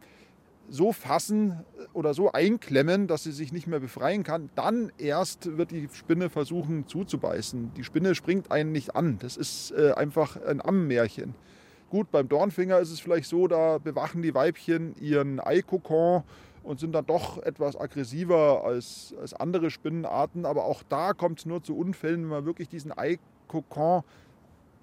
so 0.68 0.92
fassen 0.92 1.64
oder 1.92 2.14
so 2.14 2.32
einklemmen, 2.32 3.06
dass 3.06 3.24
sie 3.24 3.32
sich 3.32 3.52
nicht 3.52 3.66
mehr 3.66 3.80
befreien 3.80 4.22
kann, 4.22 4.50
dann 4.54 4.92
erst 4.98 5.56
wird 5.56 5.70
die 5.70 5.88
Spinne 5.92 6.30
versuchen 6.30 6.86
zuzubeißen. 6.86 7.72
Die 7.76 7.84
Spinne 7.84 8.14
springt 8.14 8.50
einen 8.50 8.72
nicht 8.72 8.96
an. 8.96 9.18
Das 9.20 9.36
ist 9.36 9.72
äh, 9.72 9.92
einfach 9.92 10.36
ein 10.44 10.64
Ammenmärchen. 10.64 11.34
Gut, 11.88 12.10
beim 12.10 12.28
Dornfinger 12.28 12.80
ist 12.80 12.90
es 12.90 13.00
vielleicht 13.00 13.28
so, 13.28 13.46
da 13.46 13.78
bewachen 13.78 14.20
die 14.22 14.34
Weibchen 14.34 14.96
ihren 15.00 15.38
Eikokon 15.38 16.24
und 16.64 16.80
sind 16.80 16.92
dann 16.92 17.06
doch 17.06 17.40
etwas 17.42 17.76
aggressiver 17.76 18.64
als, 18.64 19.14
als 19.20 19.34
andere 19.34 19.70
Spinnenarten. 19.70 20.46
Aber 20.46 20.64
auch 20.64 20.82
da 20.88 21.12
kommt 21.12 21.38
es 21.38 21.46
nur 21.46 21.62
zu 21.62 21.76
Unfällen, 21.76 22.22
wenn 22.22 22.30
man 22.30 22.46
wirklich 22.46 22.68
diesen 22.68 22.92
Eikokon 22.96 24.02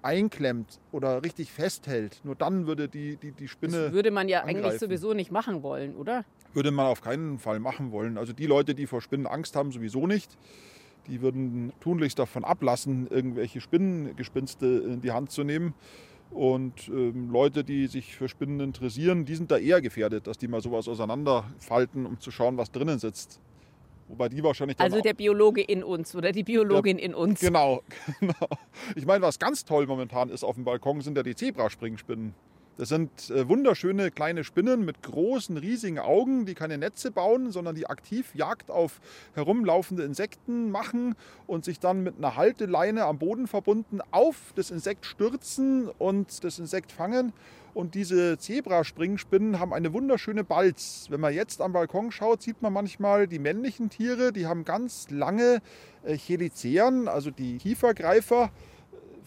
einklemmt 0.04 0.80
oder 0.92 1.22
richtig 1.22 1.50
festhält. 1.52 2.20
Nur 2.24 2.34
dann 2.34 2.66
würde 2.66 2.88
die, 2.88 3.16
die, 3.16 3.32
die 3.32 3.48
Spinne. 3.48 3.84
Das 3.84 3.92
würde 3.92 4.10
man 4.10 4.28
ja 4.28 4.42
eigentlich 4.42 4.56
angreifen. 4.58 4.78
sowieso 4.78 5.14
nicht 5.14 5.32
machen 5.32 5.62
wollen, 5.62 5.96
oder? 5.96 6.24
würde 6.54 6.70
man 6.70 6.86
auf 6.86 7.02
keinen 7.02 7.38
Fall 7.38 7.60
machen 7.60 7.92
wollen. 7.92 8.16
Also 8.16 8.32
die 8.32 8.46
Leute, 8.46 8.74
die 8.74 8.86
vor 8.86 9.00
Spinnen 9.00 9.26
Angst 9.26 9.56
haben, 9.56 9.72
sowieso 9.72 10.06
nicht. 10.06 10.36
Die 11.06 11.20
würden 11.20 11.72
tunlichst 11.80 12.18
davon 12.18 12.44
ablassen, 12.44 13.08
irgendwelche 13.08 13.60
Spinnengespinste 13.60 14.66
in 14.66 15.00
die 15.02 15.12
Hand 15.12 15.30
zu 15.30 15.44
nehmen. 15.44 15.74
Und 16.30 16.88
ähm, 16.88 17.30
Leute, 17.30 17.62
die 17.62 17.86
sich 17.86 18.16
für 18.16 18.28
Spinnen 18.28 18.60
interessieren, 18.60 19.24
die 19.24 19.34
sind 19.34 19.50
da 19.50 19.58
eher 19.58 19.82
gefährdet, 19.82 20.26
dass 20.26 20.38
die 20.38 20.48
mal 20.48 20.62
sowas 20.62 20.88
auseinanderfalten, 20.88 22.06
um 22.06 22.18
zu 22.18 22.30
schauen, 22.30 22.56
was 22.56 22.72
drinnen 22.72 22.98
sitzt. 22.98 23.40
Wobei 24.14 24.28
die 24.28 24.44
wahrscheinlich 24.44 24.78
Also 24.78 25.00
der 25.00 25.12
Biologe 25.12 25.60
in 25.60 25.82
uns 25.82 26.14
oder 26.14 26.30
die 26.30 26.44
Biologin 26.44 26.98
in 27.00 27.14
uns. 27.14 27.40
Genau, 27.40 27.82
genau. 28.20 28.48
Ich 28.94 29.06
meine, 29.06 29.22
was 29.22 29.40
ganz 29.40 29.64
toll 29.64 29.88
momentan 29.88 30.28
ist 30.28 30.44
auf 30.44 30.54
dem 30.54 30.62
Balkon, 30.62 31.00
sind 31.00 31.16
ja 31.16 31.24
die 31.24 31.34
Zebraspringspinnen. 31.34 32.32
Das 32.76 32.90
sind 32.90 33.30
äh, 33.30 33.48
wunderschöne 33.48 34.12
kleine 34.12 34.44
Spinnen 34.44 34.84
mit 34.84 35.02
großen, 35.02 35.56
riesigen 35.56 35.98
Augen, 35.98 36.46
die 36.46 36.54
keine 36.54 36.78
Netze 36.78 37.10
bauen, 37.10 37.50
sondern 37.50 37.74
die 37.74 37.88
aktiv 37.88 38.32
Jagd 38.36 38.70
auf 38.70 39.00
herumlaufende 39.34 40.04
Insekten 40.04 40.70
machen 40.70 41.16
und 41.48 41.64
sich 41.64 41.80
dann 41.80 42.04
mit 42.04 42.16
einer 42.16 42.36
Halteleine 42.36 43.06
am 43.06 43.18
Boden 43.18 43.48
verbunden 43.48 44.00
auf 44.12 44.52
das 44.54 44.70
Insekt 44.70 45.06
stürzen 45.06 45.88
und 45.98 46.44
das 46.44 46.60
Insekt 46.60 46.92
fangen. 46.92 47.32
Und 47.74 47.96
diese 47.96 48.38
Zebraspringspinnen 48.38 49.58
haben 49.58 49.74
eine 49.74 49.92
wunderschöne 49.92 50.44
Balz. 50.44 51.06
Wenn 51.10 51.20
man 51.20 51.34
jetzt 51.34 51.60
am 51.60 51.72
Balkon 51.72 52.12
schaut, 52.12 52.40
sieht 52.40 52.62
man 52.62 52.72
manchmal 52.72 53.26
die 53.26 53.40
männlichen 53.40 53.90
Tiere, 53.90 54.32
die 54.32 54.46
haben 54.46 54.64
ganz 54.64 55.10
lange 55.10 55.60
äh, 56.04 56.16
Cheliceren, 56.16 57.08
also 57.08 57.32
die 57.32 57.58
Kiefergreifer, 57.58 58.50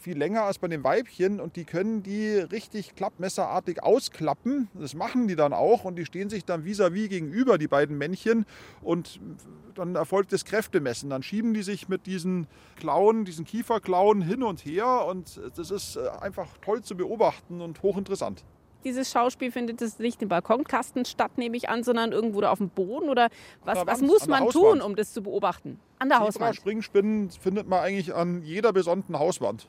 viel 0.08 0.17
länger 0.17 0.43
als 0.43 0.58
bei 0.58 0.70
den 0.70 0.86
Weibchen 0.86 1.41
und 1.41 1.58
die 1.58 1.65
können 1.65 2.02
die 2.02 2.36
richtig 2.36 2.96
klappmesserartig 2.96 3.84
ausklappen. 3.84 4.70
Das 4.74 4.93
machen 4.93 5.28
die 5.28 5.36
dann 5.36 5.52
auch 5.52 5.84
und 5.84 5.98
die 5.98 6.06
stehen 6.06 6.30
sich 6.30 6.46
dann 6.46 6.63
vis-à-vis 6.63 7.10
gegenüber, 7.10 7.58
die 7.58 7.67
beiden 7.67 7.98
Männchen. 7.98 8.46
Und 8.82 9.20
dann 9.76 9.96
erfolgt 9.96 10.32
das 10.32 10.46
Kräftemessen. 10.46 11.10
Dann 11.10 11.24
schieben 11.24 11.54
die 11.54 11.62
sich 11.62 11.89
mit 11.89 12.06
diesen 12.06 12.48
Klauen, 12.78 13.26
diesen 13.26 13.43
Kieferklauen 13.43 14.22
hin 14.22 14.43
und 14.43 14.63
her 14.63 15.06
und 15.06 15.41
das 15.58 15.72
ist 15.72 15.98
äh, 15.98 16.08
einfach 16.22 16.48
toll 16.62 16.82
zu 16.84 16.96
beobachten 16.96 17.60
und 17.60 17.84
hochinteressant. 17.84 18.46
Dieses 18.86 19.12
Schauspiel 19.12 19.52
findet 19.52 19.82
es 19.82 20.00
nicht 20.00 20.22
im 20.22 20.30
Balkonkasten 20.30 21.04
statt, 21.04 21.38
nehme 21.38 21.58
ich 21.58 21.67
an, 21.67 21.84
sondern 21.84 22.13
irgendwo 22.13 22.39
da 22.39 22.52
auf 22.52 22.60
dem 22.60 22.70
Boden 22.70 23.10
oder 23.10 23.28
was, 23.65 23.86
was 23.86 24.02
muss 24.02 24.28
man 24.28 24.46
Hauswand. 24.46 24.80
tun, 24.80 24.82
um 24.82 24.96
das 24.96 25.12
zu 25.12 25.22
beobachten? 25.22 25.82
An 26.00 26.08
der 26.08 26.20
Hauswand. 26.20 26.56
Springspinnen 26.56 27.30
findet 27.32 27.67
man 27.67 27.80
eigentlich 27.80 28.13
an 28.15 28.43
jeder 28.43 28.72
besonnten 28.72 29.20
Hauswand. 29.20 29.67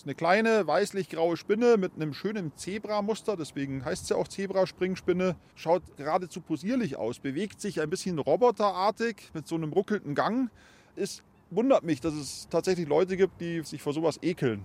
Ist 0.00 0.06
eine 0.06 0.14
kleine 0.14 0.66
weißlich-graue 0.66 1.36
Spinne 1.36 1.76
mit 1.76 1.92
einem 1.94 2.14
schönen 2.14 2.56
Zebramuster, 2.56 3.36
deswegen 3.36 3.84
heißt 3.84 4.06
sie 4.06 4.16
auch 4.16 4.26
Zebraspringspinne. 4.28 5.36
Schaut 5.54 5.82
geradezu 5.98 6.40
posierlich 6.40 6.96
aus, 6.96 7.18
bewegt 7.18 7.60
sich 7.60 7.82
ein 7.82 7.90
bisschen 7.90 8.18
roboterartig 8.18 9.16
mit 9.34 9.46
so 9.46 9.56
einem 9.56 9.74
ruckelnden 9.74 10.14
Gang. 10.14 10.48
Es 10.96 11.22
wundert 11.50 11.84
mich, 11.84 12.00
dass 12.00 12.14
es 12.14 12.48
tatsächlich 12.48 12.88
Leute 12.88 13.18
gibt, 13.18 13.42
die 13.42 13.60
sich 13.60 13.82
vor 13.82 13.92
sowas 13.92 14.18
ekeln. 14.22 14.64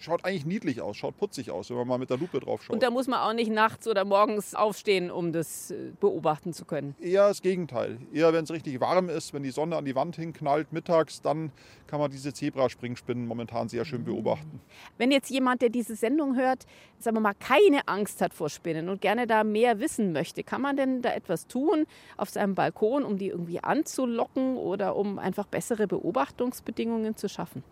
Schaut 0.00 0.24
eigentlich 0.24 0.46
niedlich 0.46 0.80
aus, 0.80 0.96
schaut 0.96 1.18
putzig 1.18 1.50
aus, 1.50 1.68
wenn 1.68 1.76
man 1.76 1.86
mal 1.86 1.98
mit 1.98 2.08
der 2.08 2.16
Lupe 2.16 2.40
drauf 2.40 2.62
schaut. 2.62 2.72
Und 2.72 2.82
da 2.82 2.88
muss 2.90 3.06
man 3.06 3.20
auch 3.20 3.34
nicht 3.34 3.50
nachts 3.50 3.86
oder 3.86 4.06
morgens 4.06 4.54
aufstehen, 4.54 5.10
um 5.10 5.30
das 5.30 5.70
äh, 5.70 5.92
beobachten 6.00 6.54
zu 6.54 6.64
können. 6.64 6.96
Eher 7.00 7.28
das 7.28 7.42
Gegenteil. 7.42 7.98
Eher 8.10 8.32
wenn 8.32 8.44
es 8.44 8.50
richtig 8.50 8.80
warm 8.80 9.10
ist, 9.10 9.34
wenn 9.34 9.42
die 9.42 9.50
Sonne 9.50 9.76
an 9.76 9.84
die 9.84 9.94
Wand 9.94 10.16
hinknallt 10.16 10.72
mittags, 10.72 11.20
dann 11.20 11.52
kann 11.86 12.00
man 12.00 12.10
diese 12.10 12.32
Zebraspringspinnen 12.32 13.26
momentan 13.26 13.68
sehr 13.68 13.84
schön 13.84 14.02
beobachten. 14.02 14.62
Wenn 14.96 15.10
jetzt 15.10 15.28
jemand, 15.28 15.60
der 15.60 15.68
diese 15.68 15.96
Sendung 15.96 16.34
hört, 16.34 16.64
sagen 16.98 17.16
wir 17.16 17.20
mal, 17.20 17.34
keine 17.34 17.86
Angst 17.86 18.22
hat 18.22 18.32
vor 18.32 18.48
Spinnen 18.48 18.88
und 18.88 19.02
gerne 19.02 19.26
da 19.26 19.44
mehr 19.44 19.80
wissen 19.80 20.12
möchte, 20.12 20.42
kann 20.42 20.62
man 20.62 20.78
denn 20.78 21.02
da 21.02 21.12
etwas 21.12 21.46
tun 21.46 21.84
auf 22.16 22.30
seinem 22.30 22.54
Balkon, 22.54 23.04
um 23.04 23.18
die 23.18 23.28
irgendwie 23.28 23.62
anzulocken 23.62 24.56
oder 24.56 24.96
um 24.96 25.18
einfach 25.18 25.46
bessere 25.46 25.86
Beobachtungsbedingungen 25.86 27.16
zu 27.16 27.28
schaffen? 27.28 27.62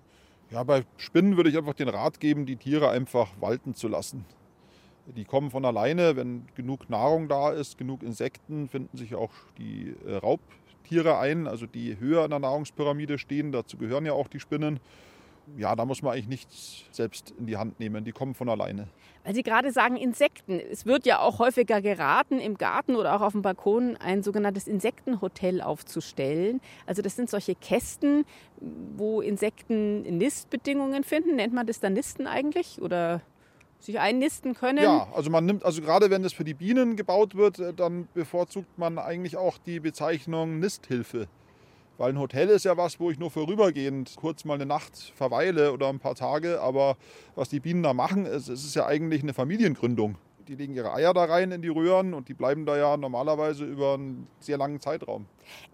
Ja, 0.51 0.63
bei 0.63 0.85
Spinnen 0.97 1.37
würde 1.37 1.51
ich 1.51 1.59
einfach 1.59 1.75
den 1.75 1.91
Rat 1.91 2.21
geben, 2.21 2.47
die 2.47 2.57
Tiere 2.57 2.89
einfach 2.89 3.29
walten 3.39 3.75
zu 3.75 3.87
lassen. 3.87 4.25
Die 5.15 5.25
kommen 5.25 5.51
von 5.51 5.65
alleine, 5.65 6.17
wenn 6.17 6.47
genug 6.55 6.89
Nahrung 6.89 7.29
da 7.29 7.51
ist, 7.51 7.77
genug 7.77 8.03
Insekten, 8.03 8.69
finden 8.69 8.97
sich 8.97 9.15
auch 9.15 9.33
die 9.59 9.95
äh, 10.07 10.17
Raubtiere 10.17 11.19
ein, 11.19 11.47
also 11.47 11.67
die 11.67 11.99
höher 11.99 12.25
in 12.25 12.31
der 12.31 12.39
Nahrungspyramide 12.39 13.19
stehen. 13.19 13.53
Dazu 13.53 13.77
gehören 13.77 14.07
ja 14.07 14.13
auch 14.15 14.29
die 14.29 14.41
Spinnen. 14.41 14.81
Ja, 15.57 15.75
da 15.75 15.85
muss 15.85 16.03
man 16.03 16.13
eigentlich 16.13 16.29
nichts 16.29 16.85
selbst 16.93 17.33
in 17.39 17.47
die 17.47 17.57
Hand 17.57 17.81
nehmen. 17.81 18.05
Die 18.05 18.13
kommen 18.13 18.35
von 18.35 18.49
alleine. 18.49 18.89
Weil 19.25 19.35
Sie 19.35 19.43
gerade 19.43 19.73
sagen 19.73 19.97
Insekten. 19.97 20.61
Es 20.61 20.87
wird 20.87 21.05
ja 21.07 21.21
auch 21.21 21.39
häufiger 21.39 21.81
geraten, 21.81 22.39
im 22.39 22.57
Garten 22.57 22.97
oder 22.97 23.17
auch 23.17 23.21
auf 23.21 23.33
dem 23.33 23.43
Balkon 23.43 23.97
ein 23.97 24.23
sogenanntes 24.23 24.69
Insektenhotel 24.69 25.61
aufzustellen. 25.61 26.61
Also 26.87 27.03
das 27.03 27.17
sind 27.17 27.29
solche 27.29 27.55
Kästen, 27.55 28.25
wo 28.97 29.21
Insekten 29.21 30.03
Nistbedingungen 30.19 31.05
finden. 31.05 31.37
Nennt 31.37 31.55
man 31.55 31.67
das 31.67 31.81
dann 31.81 31.93
Nisten 31.93 32.27
eigentlich? 32.27 32.81
Oder 32.81 33.21
sich 33.81 33.99
einnisten 33.99 34.55
können? 34.55 34.83
Ja, 34.83 35.09
also 35.15 35.31
man 35.31 35.47
nimmt, 35.47 35.65
also 35.65 35.83
gerade 35.83 36.11
wenn 36.11 36.23
das 36.23 36.33
für 36.33 36.45
die 36.45 36.55
Bienen 36.55 36.97
gebaut 36.97 37.35
wird, 37.35 37.59
äh, 37.59 37.73
dann 37.73 38.09
bevorzugt 38.15 38.79
man 38.79 38.99
eigentlich 38.99 39.37
auch 39.37 39.59
die 39.59 39.81
Bezeichnung 39.81 40.59
Nisthilfe. 40.59 41.29
Weil 41.99 42.13
ein 42.13 42.19
Hotel 42.21 42.49
ist 42.49 42.65
ja 42.65 42.77
was, 42.77 43.01
wo 43.01 43.11
ich 43.11 43.19
nur 43.19 43.33
vorübergehend 43.33 44.15
kurz 44.17 44.45
mal 44.45 44.55
eine 44.55 44.67
Nacht 44.67 45.13
verweile 45.17 45.73
oder 45.73 45.89
ein 45.89 45.99
paar 45.99 46.15
Tage. 46.15 46.61
Aber 46.61 46.97
was 47.35 47.49
die 47.49 47.59
Bienen 47.59 47.83
da 47.83 47.93
machen, 47.93 48.25
ist, 48.25 48.49
es 48.49 48.65
ist 48.65 48.77
ja 48.77 48.87
eigentlich 48.87 49.25
eine 49.25 49.35
Familiengründung. 49.35 50.17
Die 50.47 50.55
legen 50.55 50.75
ihre 50.75 50.95
Eier 50.95 51.13
da 51.13 51.25
rein 51.25 51.51
in 51.51 51.61
die 51.61 51.69
Röhren 51.69 52.15
und 52.15 52.29
die 52.29 52.35
bleiben 52.35 52.67
da 52.67 52.77
ja 52.77 52.97
normalerweise 52.97 53.65
über 53.65 53.95
einen 53.95 54.29
sehr 54.39 54.57
langen 54.57 54.81
Zeitraum. 54.81 55.27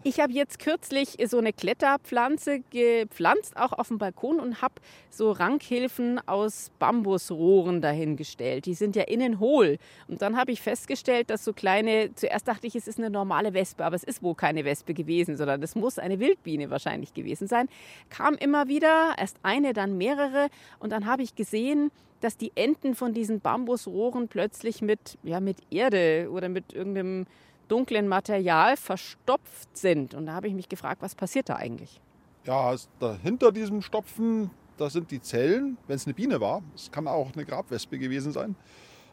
Ich 0.02 0.20
habe 0.20 0.32
jetzt 0.32 0.58
kürzlich 0.58 1.16
so 1.26 1.38
eine 1.38 1.52
Kletterpflanze 1.52 2.60
gepflanzt, 2.70 3.56
auch 3.56 3.72
auf 3.72 3.88
dem 3.88 3.98
Balkon 3.98 4.40
und 4.40 4.62
habe 4.62 4.74
so 5.10 5.32
Rankhilfen 5.32 6.20
aus 6.26 6.70
Bambusrohren 6.78 7.80
dahingestellt. 7.80 8.66
Die 8.66 8.74
sind 8.74 8.96
ja 8.96 9.04
innen 9.04 9.40
hohl. 9.40 9.78
Und 10.08 10.22
dann 10.22 10.36
habe 10.36 10.52
ich 10.52 10.60
festgestellt, 10.60 11.30
dass 11.30 11.44
so 11.44 11.52
kleine, 11.52 12.14
zuerst 12.14 12.48
dachte 12.48 12.66
ich, 12.66 12.76
es 12.76 12.88
ist 12.88 12.98
eine 12.98 13.10
normale 13.10 13.54
Wespe, 13.54 13.84
aber 13.84 13.96
es 13.96 14.04
ist 14.04 14.22
wohl 14.22 14.34
keine 14.34 14.64
Wespe 14.64 14.94
gewesen, 14.94 15.36
sondern 15.36 15.62
es 15.62 15.74
muss 15.74 15.98
eine 15.98 16.20
Wildbiene 16.20 16.70
wahrscheinlich 16.70 17.14
gewesen 17.14 17.48
sein. 17.48 17.68
Kam 18.10 18.34
immer 18.34 18.68
wieder, 18.68 19.14
erst 19.18 19.38
eine, 19.42 19.72
dann 19.72 19.96
mehrere. 19.96 20.48
Und 20.78 20.90
dann 20.90 21.06
habe 21.06 21.22
ich 21.22 21.34
gesehen, 21.34 21.90
dass 22.20 22.38
die 22.38 22.52
Enden 22.54 22.94
von 22.94 23.12
diesen 23.12 23.40
Bambusrohren 23.40 24.28
plötzlich 24.28 24.80
mit, 24.80 25.18
ja, 25.22 25.40
mit 25.40 25.58
Erde 25.70 26.30
oder 26.32 26.48
mit 26.48 26.72
irgendeinem 26.72 27.26
dunklen 27.68 28.08
Material 28.08 28.76
verstopft 28.76 29.76
sind. 29.76 30.14
Und 30.14 30.26
da 30.26 30.34
habe 30.34 30.48
ich 30.48 30.54
mich 30.54 30.68
gefragt, 30.68 31.02
was 31.02 31.14
passiert 31.14 31.48
da 31.48 31.56
eigentlich? 31.56 32.00
Ja, 32.44 32.74
hinter 33.22 33.52
diesem 33.52 33.80
Stopfen, 33.80 34.50
da 34.76 34.90
sind 34.90 35.10
die 35.10 35.20
Zellen. 35.20 35.78
Wenn 35.86 35.96
es 35.96 36.06
eine 36.06 36.14
Biene 36.14 36.40
war, 36.40 36.62
es 36.74 36.90
kann 36.90 37.08
auch 37.08 37.32
eine 37.32 37.44
Grabwespe 37.44 37.98
gewesen 37.98 38.32
sein. 38.32 38.54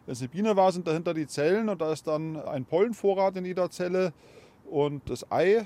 Wenn 0.05 0.13
es 0.13 0.19
eine 0.19 0.29
Biene 0.29 0.55
war, 0.55 0.71
sind 0.71 0.87
dahinter 0.87 1.13
die 1.13 1.27
Zellen 1.27 1.69
und 1.69 1.79
da 1.79 1.93
ist 1.93 2.07
dann 2.07 2.35
ein 2.35 2.65
Pollenvorrat 2.65 3.37
in 3.37 3.45
jeder 3.45 3.69
Zelle 3.69 4.13
und 4.69 5.09
das 5.09 5.31
Ei 5.31 5.65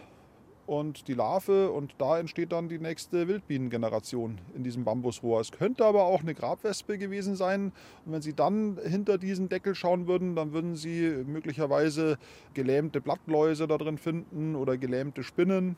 und 0.67 1.07
die 1.07 1.13
Larve 1.13 1.71
und 1.71 1.95
da 1.97 2.19
entsteht 2.19 2.51
dann 2.51 2.69
die 2.69 2.79
nächste 2.79 3.27
Wildbienengeneration 3.27 4.39
in 4.55 4.63
diesem 4.63 4.83
Bambusrohr. 4.83 5.41
Es 5.41 5.51
könnte 5.51 5.85
aber 5.85 6.05
auch 6.05 6.21
eine 6.21 6.33
Grabwespe 6.33 6.97
gewesen 6.97 7.35
sein 7.35 7.71
und 8.05 8.13
wenn 8.13 8.21
Sie 8.21 8.33
dann 8.33 8.79
hinter 8.83 9.17
diesen 9.17 9.49
Deckel 9.49 9.75
schauen 9.75 10.07
würden, 10.07 10.35
dann 10.35 10.53
würden 10.53 10.75
Sie 10.75 11.23
möglicherweise 11.25 12.17
gelähmte 12.53 13.01
Blattläuse 13.01 13.67
da 13.67 13.77
drin 13.77 13.97
finden 13.97 14.55
oder 14.55 14.77
gelähmte 14.77 15.23
Spinnen. 15.23 15.77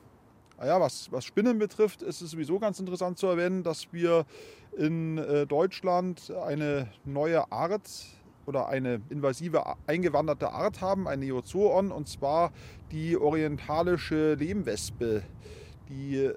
Naja, 0.57 0.79
was, 0.81 1.11
was 1.11 1.23
Spinnen 1.23 1.59
betrifft, 1.59 2.01
ist 2.01 2.21
es 2.21 2.31
sowieso 2.31 2.57
ganz 2.57 2.79
interessant 2.79 3.19
zu 3.19 3.27
erwähnen, 3.27 3.63
dass 3.63 3.93
wir 3.93 4.25
in 4.75 5.17
äh, 5.17 5.45
Deutschland 5.45 6.31
eine 6.31 6.87
neue 7.05 7.51
Art 7.51 7.87
oder 8.47 8.69
eine 8.69 9.01
invasive 9.09 9.75
eingewanderte 9.85 10.51
Art 10.51 10.81
haben, 10.81 11.07
ein 11.07 11.19
Neozoon, 11.19 11.91
und 11.91 12.07
zwar 12.07 12.51
die 12.91 13.17
orientalische 13.17 14.35
Lehmwespe. 14.35 15.21
Die 15.89 16.31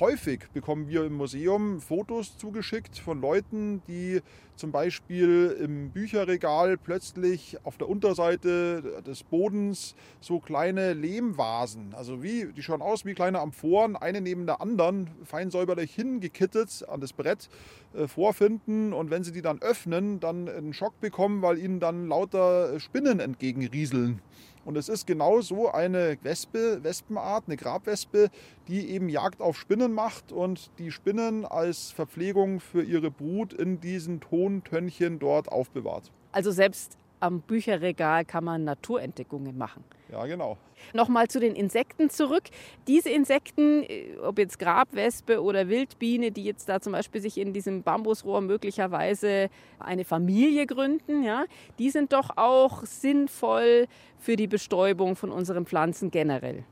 häufig 0.00 0.40
bekommen 0.52 0.88
wir 0.88 1.04
im 1.04 1.14
Museum 1.14 1.80
Fotos 1.80 2.36
zugeschickt 2.36 2.98
von 2.98 3.20
Leuten, 3.20 3.82
die 3.88 4.20
zum 4.56 4.72
Beispiel 4.72 5.56
im 5.60 5.90
Bücherregal 5.90 6.76
plötzlich 6.76 7.58
auf 7.64 7.76
der 7.76 7.88
Unterseite 7.88 9.02
des 9.06 9.22
Bodens 9.22 9.94
so 10.20 10.38
kleine 10.40 10.92
Lehmvasen, 10.92 11.94
also 11.94 12.22
wie, 12.22 12.52
die 12.52 12.62
schauen 12.62 12.82
aus 12.82 13.04
wie 13.04 13.14
kleine 13.14 13.40
Amphoren, 13.40 13.96
eine 13.96 14.20
neben 14.20 14.46
der 14.46 14.60
anderen, 14.60 15.10
fein 15.24 15.50
säuberlich 15.50 15.94
hingekittet 15.94 16.84
an 16.88 17.00
das 17.00 17.12
Brett 17.12 17.48
äh, 17.94 18.06
vorfinden. 18.06 18.92
Und 18.92 19.10
wenn 19.10 19.24
sie 19.24 19.32
die 19.32 19.42
dann 19.42 19.60
öffnen, 19.60 20.20
dann 20.20 20.48
einen 20.48 20.72
Schock 20.72 21.00
bekommen, 21.00 21.42
weil 21.42 21.58
ihnen 21.58 21.80
dann 21.80 22.08
lauter 22.08 22.78
Spinnen 22.80 23.20
entgegenrieseln. 23.20 24.20
Und 24.64 24.76
es 24.76 24.88
ist 24.88 25.06
genau 25.06 25.40
so 25.40 25.70
eine 25.70 26.16
Wespe, 26.22 26.82
Wespenart, 26.82 27.44
eine 27.46 27.56
Grabwespe, 27.56 28.30
die 28.68 28.90
eben 28.90 29.08
Jagd 29.08 29.40
auf 29.40 29.58
Spinnen 29.58 29.92
macht 29.92 30.32
und 30.32 30.70
die 30.78 30.90
Spinnen 30.90 31.44
als 31.44 31.90
Verpflegung 31.90 32.60
für 32.60 32.82
ihre 32.82 33.10
Brut 33.10 33.52
in 33.52 33.80
diesen 33.80 34.20
Tontönnchen 34.20 35.18
dort 35.18 35.50
aufbewahrt. 35.50 36.10
Also 36.32 36.50
selbst 36.50 36.96
am 37.24 37.40
Bücherregal 37.40 38.24
kann 38.24 38.44
man 38.44 38.64
Naturentdeckungen 38.64 39.56
machen. 39.56 39.82
Ja, 40.12 40.26
genau. 40.26 40.58
Nochmal 40.92 41.28
zu 41.28 41.40
den 41.40 41.56
Insekten 41.56 42.10
zurück. 42.10 42.44
Diese 42.86 43.08
Insekten, 43.08 43.82
äh, 43.84 44.16
ob 44.22 44.38
jetzt 44.38 44.58
Grabwespe 44.58 45.42
oder 45.42 45.68
Wildbiene, 45.68 46.30
die 46.30 46.44
jetzt 46.44 46.68
da 46.68 46.80
zum 46.80 46.92
Beispiel 46.92 47.20
sich 47.20 47.38
in 47.38 47.52
diesem 47.52 47.82
Bambusrohr 47.82 48.42
möglicherweise 48.42 49.48
eine 49.78 50.04
Familie 50.04 50.66
gründen, 50.66 51.24
ja, 51.24 51.44
die 51.78 51.90
sind 51.90 52.12
doch 52.12 52.36
auch 52.36 52.84
sinnvoll 52.84 53.86
für 54.18 54.36
die 54.36 54.46
Bestäubung 54.46 55.16
von 55.16 55.30
unseren 55.30 55.64
Pflanzen 55.64 56.10
generell. 56.10 56.64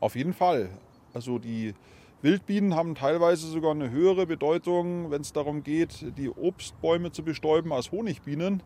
Auf 0.00 0.14
jeden 0.14 0.32
Fall. 0.32 0.70
Also 1.12 1.38
die 1.38 1.74
Wildbienen 2.22 2.76
haben 2.76 2.94
teilweise 2.94 3.48
sogar 3.48 3.72
eine 3.72 3.90
höhere 3.90 4.26
Bedeutung, 4.26 5.10
wenn 5.10 5.22
es 5.22 5.32
darum 5.32 5.64
geht, 5.64 6.16
die 6.16 6.30
Obstbäume 6.30 7.10
zu 7.10 7.24
bestäuben, 7.24 7.72
als 7.72 7.90
Honigbienen 7.90 8.62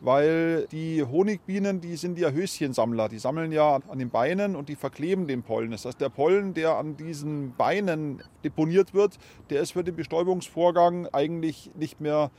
weil 0.00 0.66
die 0.72 1.02
Honigbienen, 1.02 1.80
die 1.80 1.96
sind 1.96 2.18
ja 2.18 2.30
Höschensammler. 2.30 3.08
Die 3.08 3.18
sammeln 3.18 3.52
ja 3.52 3.80
an 3.88 3.98
den 3.98 4.10
Beinen 4.10 4.56
und 4.56 4.68
die 4.68 4.76
verkleben 4.76 5.26
den 5.26 5.42
Pollen. 5.42 5.70
Das 5.70 5.84
heißt, 5.84 6.00
der 6.00 6.08
Pollen, 6.08 6.54
der 6.54 6.76
an 6.76 6.96
diesen 6.96 7.54
Beinen 7.56 8.22
deponiert 8.44 8.94
wird, 8.94 9.18
der 9.50 9.60
ist 9.60 9.72
für 9.72 9.84
den 9.84 9.96
Bestäubungsvorgang 9.96 11.06
eigentlich 11.12 11.70
nicht 11.74 12.00
mehr 12.00 12.30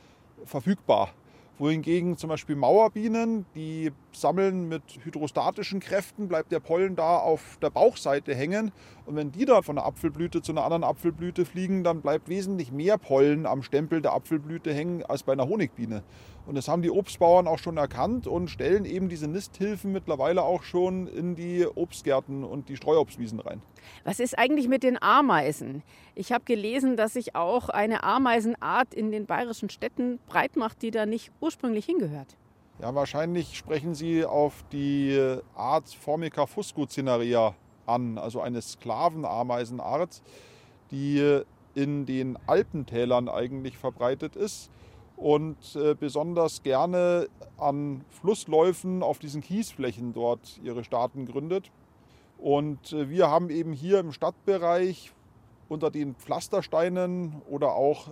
verfügbar 0.44 1.10
wohingegen 1.58 2.16
zum 2.16 2.30
Beispiel 2.30 2.56
Mauerbienen, 2.56 3.46
die 3.54 3.92
sammeln 4.12 4.68
mit 4.68 4.82
hydrostatischen 5.02 5.80
Kräften, 5.80 6.28
bleibt 6.28 6.52
der 6.52 6.60
Pollen 6.60 6.96
da 6.96 7.18
auf 7.18 7.58
der 7.60 7.70
Bauchseite 7.70 8.34
hängen. 8.34 8.72
Und 9.08 9.16
wenn 9.16 9.32
die 9.32 9.46
dann 9.46 9.62
von 9.62 9.78
einer 9.78 9.86
Apfelblüte 9.86 10.42
zu 10.42 10.52
einer 10.52 10.64
anderen 10.64 10.84
Apfelblüte 10.84 11.46
fliegen, 11.46 11.82
dann 11.82 12.02
bleibt 12.02 12.28
wesentlich 12.28 12.72
mehr 12.72 12.98
Pollen 12.98 13.46
am 13.46 13.62
Stempel 13.62 14.02
der 14.02 14.12
Apfelblüte 14.12 14.70
hängen 14.70 15.02
als 15.02 15.22
bei 15.22 15.32
einer 15.32 15.48
Honigbiene. 15.48 16.02
Und 16.44 16.56
das 16.56 16.68
haben 16.68 16.82
die 16.82 16.90
Obstbauern 16.90 17.48
auch 17.48 17.58
schon 17.58 17.78
erkannt 17.78 18.26
und 18.26 18.48
stellen 18.48 18.84
eben 18.84 19.08
diese 19.08 19.26
Nisthilfen 19.26 19.92
mittlerweile 19.92 20.42
auch 20.42 20.62
schon 20.62 21.06
in 21.06 21.36
die 21.36 21.66
Obstgärten 21.66 22.44
und 22.44 22.68
die 22.68 22.76
Streuobstwiesen 22.76 23.40
rein. 23.40 23.62
Was 24.04 24.20
ist 24.20 24.38
eigentlich 24.38 24.68
mit 24.68 24.82
den 24.82 25.02
Ameisen? 25.02 25.82
Ich 26.14 26.30
habe 26.30 26.44
gelesen, 26.44 26.98
dass 26.98 27.14
sich 27.14 27.34
auch 27.34 27.70
eine 27.70 28.04
Ameisenart 28.04 28.92
in 28.92 29.10
den 29.10 29.24
bayerischen 29.24 29.70
Städten 29.70 30.18
breit 30.26 30.54
macht, 30.56 30.82
die 30.82 30.90
da 30.90 31.06
nicht 31.06 31.32
ursprünglich 31.40 31.86
hingehört. 31.86 32.36
Ja, 32.82 32.94
wahrscheinlich 32.94 33.56
sprechen 33.56 33.94
Sie 33.94 34.26
auf 34.26 34.66
die 34.70 35.18
Art 35.56 35.88
Formica 35.88 36.44
fuscucinaria 36.44 37.54
an, 37.88 38.18
also 38.18 38.40
eine 38.40 38.62
Sklavenameisenart, 38.62 40.22
die 40.90 41.42
in 41.74 42.06
den 42.06 42.38
Alpentälern 42.46 43.28
eigentlich 43.28 43.76
verbreitet 43.76 44.36
ist 44.36 44.70
und 45.16 45.76
äh, 45.76 45.94
besonders 45.94 46.62
gerne 46.62 47.28
an 47.58 48.04
Flussläufen 48.08 49.02
auf 49.02 49.18
diesen 49.18 49.42
Kiesflächen 49.42 50.12
dort 50.12 50.60
ihre 50.62 50.84
Staaten 50.84 51.26
gründet. 51.26 51.70
Und 52.38 52.92
äh, 52.92 53.10
wir 53.10 53.28
haben 53.28 53.50
eben 53.50 53.72
hier 53.72 53.98
im 53.98 54.12
Stadtbereich 54.12 55.12
unter 55.68 55.90
den 55.90 56.14
Pflastersteinen 56.14 57.42
oder 57.48 57.74
auch 57.74 58.08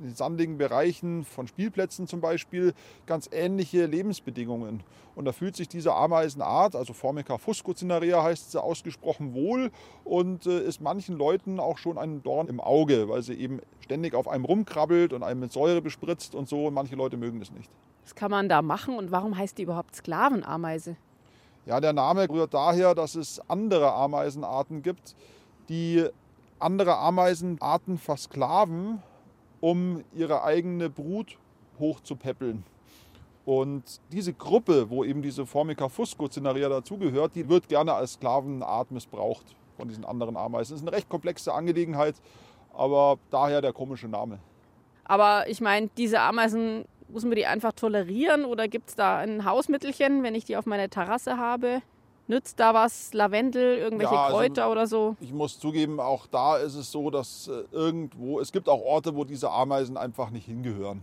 in 0.00 0.14
sandigen 0.14 0.58
Bereichen 0.58 1.24
von 1.24 1.46
Spielplätzen 1.46 2.06
zum 2.06 2.20
Beispiel 2.20 2.74
ganz 3.06 3.28
ähnliche 3.32 3.86
Lebensbedingungen. 3.86 4.82
Und 5.14 5.24
da 5.24 5.32
fühlt 5.32 5.56
sich 5.56 5.68
diese 5.68 5.94
Ameisenart, 5.94 6.74
also 6.74 6.92
Formica 6.92 7.38
fuscocinaria 7.38 8.22
heißt 8.22 8.52
sie 8.52 8.62
ausgesprochen 8.62 9.34
wohl 9.34 9.70
und 10.04 10.46
äh, 10.46 10.60
ist 10.60 10.80
manchen 10.80 11.16
Leuten 11.16 11.60
auch 11.60 11.78
schon 11.78 11.98
ein 11.98 12.22
Dorn 12.22 12.48
im 12.48 12.60
Auge, 12.60 13.08
weil 13.08 13.22
sie 13.22 13.34
eben 13.34 13.60
ständig 13.80 14.14
auf 14.14 14.28
einem 14.28 14.44
rumkrabbelt 14.44 15.12
und 15.12 15.22
einem 15.22 15.40
mit 15.40 15.52
Säure 15.52 15.82
bespritzt 15.82 16.34
und 16.34 16.48
so. 16.48 16.66
Und 16.66 16.74
manche 16.74 16.96
Leute 16.96 17.16
mögen 17.16 17.40
das 17.40 17.50
nicht. 17.50 17.70
Was 18.04 18.14
kann 18.14 18.30
man 18.30 18.48
da 18.48 18.62
machen 18.62 18.96
und 18.96 19.10
warum 19.10 19.36
heißt 19.36 19.58
die 19.58 19.62
überhaupt 19.64 19.94
Sklavenameise? 19.94 20.96
Ja, 21.66 21.80
der 21.80 21.92
Name 21.92 22.28
rührt 22.28 22.54
daher, 22.54 22.94
dass 22.94 23.14
es 23.14 23.40
andere 23.48 23.92
Ameisenarten 23.92 24.82
gibt, 24.82 25.14
die 25.68 26.06
andere 26.58 26.96
Ameisenarten 26.96 27.98
versklaven 27.98 29.02
um 29.60 30.04
ihre 30.14 30.42
eigene 30.42 30.90
Brut 30.90 31.38
hochzupäppeln. 31.78 32.64
Und 33.44 34.00
diese 34.12 34.32
Gruppe, 34.32 34.90
wo 34.90 35.02
eben 35.02 35.22
diese 35.22 35.46
Formica 35.46 35.88
fusco-Cinaria 35.88 36.68
dazugehört, 36.68 37.34
die 37.34 37.48
wird 37.48 37.68
gerne 37.68 37.94
als 37.94 38.14
Sklavenart 38.14 38.90
missbraucht 38.90 39.56
von 39.76 39.88
diesen 39.88 40.04
anderen 40.04 40.36
Ameisen. 40.36 40.74
Das 40.74 40.82
ist 40.82 40.86
eine 40.86 40.96
recht 40.96 41.08
komplexe 41.08 41.52
Angelegenheit, 41.52 42.16
aber 42.74 43.18
daher 43.30 43.60
der 43.60 43.72
komische 43.72 44.08
Name. 44.08 44.38
Aber 45.04 45.48
ich 45.48 45.60
meine, 45.60 45.88
diese 45.96 46.20
Ameisen, 46.20 46.84
muss 47.08 47.24
man 47.24 47.34
die 47.34 47.46
einfach 47.46 47.72
tolerieren 47.72 48.44
oder 48.44 48.68
gibt 48.68 48.90
es 48.90 48.94
da 48.94 49.18
ein 49.18 49.44
Hausmittelchen, 49.44 50.22
wenn 50.22 50.34
ich 50.34 50.44
die 50.44 50.56
auf 50.56 50.66
meiner 50.66 50.88
Terrasse 50.88 51.36
habe? 51.38 51.82
Nützt 52.30 52.60
da 52.60 52.72
was? 52.74 53.12
Lavendel, 53.12 53.76
irgendwelche 53.76 54.14
ja, 54.14 54.26
also 54.26 54.36
Kräuter 54.36 54.70
oder 54.70 54.86
so? 54.86 55.16
Ich 55.20 55.32
muss 55.32 55.58
zugeben, 55.58 55.98
auch 55.98 56.28
da 56.28 56.58
ist 56.58 56.76
es 56.76 56.92
so, 56.92 57.10
dass 57.10 57.48
äh, 57.48 57.64
irgendwo, 57.72 58.38
es 58.38 58.52
gibt 58.52 58.68
auch 58.68 58.80
Orte, 58.80 59.16
wo 59.16 59.24
diese 59.24 59.50
Ameisen 59.50 59.96
einfach 59.96 60.30
nicht 60.30 60.46
hingehören. 60.46 61.02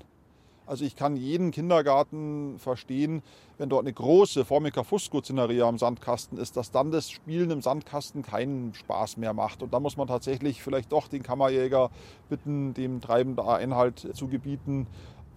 Also 0.65 0.85
ich 0.85 0.95
kann 0.95 1.17
jeden 1.17 1.51
Kindergarten 1.51 2.59
verstehen, 2.59 3.23
wenn 3.57 3.67
dort 3.67 3.83
eine 3.83 3.91
große 3.91 4.45
Formica 4.45 4.83
fusco-Cinaria 4.83 5.67
am 5.67 5.77
Sandkasten 5.77 6.37
ist, 6.37 6.55
dass 6.55 6.71
dann 6.71 6.91
das 6.91 7.09
Spielen 7.09 7.51
im 7.51 7.61
Sandkasten 7.61 8.21
keinen 8.21 8.73
Spaß 8.73 9.17
mehr 9.17 9.33
macht. 9.33 9.61
Und 9.61 9.73
da 9.73 9.81
muss 9.81 9.97
man 9.97 10.07
tatsächlich 10.07 10.63
vielleicht 10.63 10.93
doch 10.93 11.09
den 11.09 11.23
Kammerjäger 11.23 11.89
bitten, 12.29 12.73
dem 12.73 13.01
Treiben 13.01 13.35
da 13.35 13.55
Einhalt 13.55 14.15
zu 14.15 14.27
gebieten. 14.29 14.87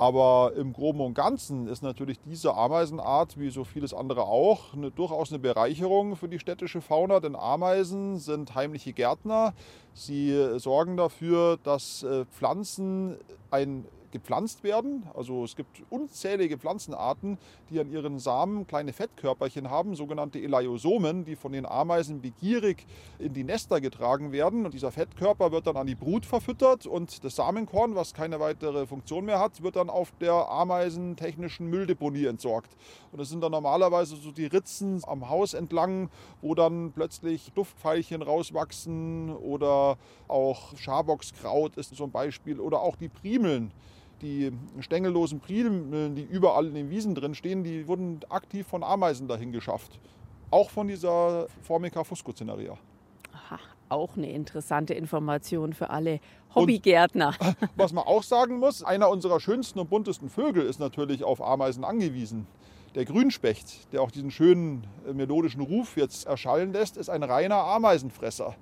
Aber 0.00 0.54
im 0.56 0.72
Groben 0.72 1.02
und 1.02 1.12
Ganzen 1.12 1.68
ist 1.68 1.82
natürlich 1.82 2.18
diese 2.20 2.54
Ameisenart, 2.54 3.38
wie 3.38 3.50
so 3.50 3.64
vieles 3.64 3.92
andere 3.92 4.22
auch, 4.22 4.72
eine, 4.72 4.90
durchaus 4.90 5.30
eine 5.30 5.38
Bereicherung 5.38 6.16
für 6.16 6.26
die 6.26 6.38
städtische 6.38 6.80
Fauna, 6.80 7.20
denn 7.20 7.36
Ameisen 7.36 8.16
sind 8.16 8.54
heimliche 8.54 8.94
Gärtner. 8.94 9.52
Sie 9.92 10.58
sorgen 10.58 10.96
dafür, 10.96 11.58
dass 11.62 12.02
äh, 12.02 12.24
Pflanzen 12.24 13.18
ein 13.50 13.84
gepflanzt 14.12 14.64
werden. 14.64 15.04
Also 15.14 15.44
es 15.44 15.56
gibt 15.56 15.82
unzählige 15.90 16.58
Pflanzenarten, 16.58 17.38
die 17.70 17.80
an 17.80 17.90
ihren 17.90 18.18
Samen 18.18 18.66
kleine 18.66 18.92
Fettkörperchen 18.92 19.70
haben, 19.70 19.94
sogenannte 19.94 20.40
Elaiosomen, 20.40 21.24
die 21.24 21.36
von 21.36 21.52
den 21.52 21.66
Ameisen 21.66 22.20
begierig 22.20 22.86
in 23.18 23.32
die 23.32 23.44
Nester 23.44 23.80
getragen 23.80 24.32
werden. 24.32 24.64
Und 24.64 24.74
dieser 24.74 24.92
Fettkörper 24.92 25.52
wird 25.52 25.66
dann 25.66 25.76
an 25.76 25.86
die 25.86 25.94
Brut 25.94 26.26
verfüttert 26.26 26.86
und 26.86 27.24
das 27.24 27.36
Samenkorn, 27.36 27.94
was 27.94 28.14
keine 28.14 28.40
weitere 28.40 28.86
Funktion 28.86 29.24
mehr 29.24 29.38
hat, 29.38 29.62
wird 29.62 29.76
dann 29.76 29.90
auf 29.90 30.12
der 30.20 30.32
ameisentechnischen 30.32 31.68
Mülldeponie 31.68 32.26
entsorgt. 32.26 32.76
Und 33.12 33.20
das 33.20 33.28
sind 33.28 33.40
dann 33.42 33.52
normalerweise 33.52 34.16
so 34.16 34.30
die 34.30 34.46
Ritzen 34.46 35.02
am 35.06 35.28
Haus 35.28 35.54
entlang, 35.54 36.10
wo 36.42 36.54
dann 36.54 36.92
plötzlich 36.92 37.52
Duftpfeilchen 37.54 38.22
rauswachsen 38.22 39.30
oder 39.36 39.96
auch 40.28 40.76
Schaboxkraut 40.76 41.76
ist 41.76 41.92
ein 42.00 42.10
Beispiel 42.10 42.60
oder 42.60 42.80
auch 42.80 42.96
die 42.96 43.08
Primeln 43.08 43.72
die 44.22 44.52
stängellosen 44.80 45.40
Primeln, 45.40 46.14
die 46.14 46.22
überall 46.22 46.66
in 46.66 46.74
den 46.74 46.90
Wiesen 46.90 47.14
drin 47.14 47.34
stehen, 47.34 47.64
die 47.64 47.86
wurden 47.86 48.20
aktiv 48.28 48.66
von 48.66 48.82
Ameisen 48.82 49.28
dahin 49.28 49.52
geschafft. 49.52 49.98
Auch 50.50 50.70
von 50.70 50.88
dieser 50.88 51.46
Formica 51.62 52.04
fusco-Cinaria. 52.04 52.76
Aha, 53.32 53.58
auch 53.88 54.16
eine 54.16 54.30
interessante 54.30 54.94
Information 54.94 55.72
für 55.72 55.90
alle 55.90 56.20
Hobbygärtner. 56.54 57.34
Und, 57.38 57.56
was 57.76 57.92
man 57.92 58.04
auch 58.04 58.22
sagen 58.22 58.58
muss, 58.58 58.82
einer 58.82 59.10
unserer 59.10 59.40
schönsten 59.40 59.78
und 59.78 59.90
buntesten 59.90 60.28
Vögel 60.28 60.64
ist 60.64 60.80
natürlich 60.80 61.22
auf 61.24 61.42
Ameisen 61.42 61.84
angewiesen. 61.84 62.46
Der 62.96 63.04
Grünspecht, 63.04 63.92
der 63.92 64.02
auch 64.02 64.10
diesen 64.10 64.32
schönen 64.32 64.84
äh, 65.08 65.12
melodischen 65.12 65.60
Ruf 65.60 65.96
jetzt 65.96 66.26
erschallen 66.26 66.72
lässt, 66.72 66.96
ist 66.96 67.08
ein 67.08 67.22
reiner 67.22 67.56
Ameisenfresser. 67.56 68.56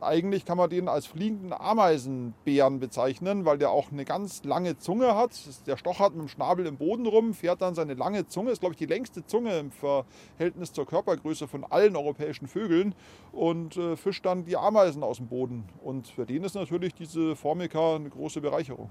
Eigentlich 0.00 0.44
kann 0.44 0.58
man 0.58 0.68
den 0.68 0.88
als 0.88 1.06
fliegenden 1.06 1.54
Ameisenbären 1.54 2.80
bezeichnen, 2.80 3.46
weil 3.46 3.56
der 3.56 3.70
auch 3.70 3.90
eine 3.90 4.04
ganz 4.04 4.44
lange 4.44 4.76
Zunge 4.76 5.16
hat. 5.16 5.30
Der 5.66 5.78
stochert 5.78 6.14
mit 6.14 6.22
dem 6.22 6.28
Schnabel 6.28 6.66
im 6.66 6.76
Boden 6.76 7.06
rum, 7.06 7.32
fährt 7.32 7.62
dann 7.62 7.74
seine 7.74 7.94
lange 7.94 8.26
Zunge, 8.26 8.50
ist 8.50 8.60
glaube 8.60 8.74
ich 8.74 8.78
die 8.78 8.86
längste 8.86 9.24
Zunge 9.24 9.58
im 9.58 9.70
Verhältnis 9.70 10.74
zur 10.74 10.86
Körpergröße 10.86 11.48
von 11.48 11.64
allen 11.64 11.96
europäischen 11.96 12.46
Vögeln 12.46 12.94
und 13.32 13.78
äh, 13.78 13.96
fischt 13.96 14.26
dann 14.26 14.44
die 14.44 14.58
Ameisen 14.58 15.02
aus 15.02 15.16
dem 15.16 15.28
Boden. 15.28 15.64
Und 15.82 16.08
für 16.08 16.26
den 16.26 16.44
ist 16.44 16.54
natürlich 16.54 16.92
diese 16.92 17.34
Formica 17.34 17.96
eine 17.96 18.10
große 18.10 18.42
Bereicherung. 18.42 18.90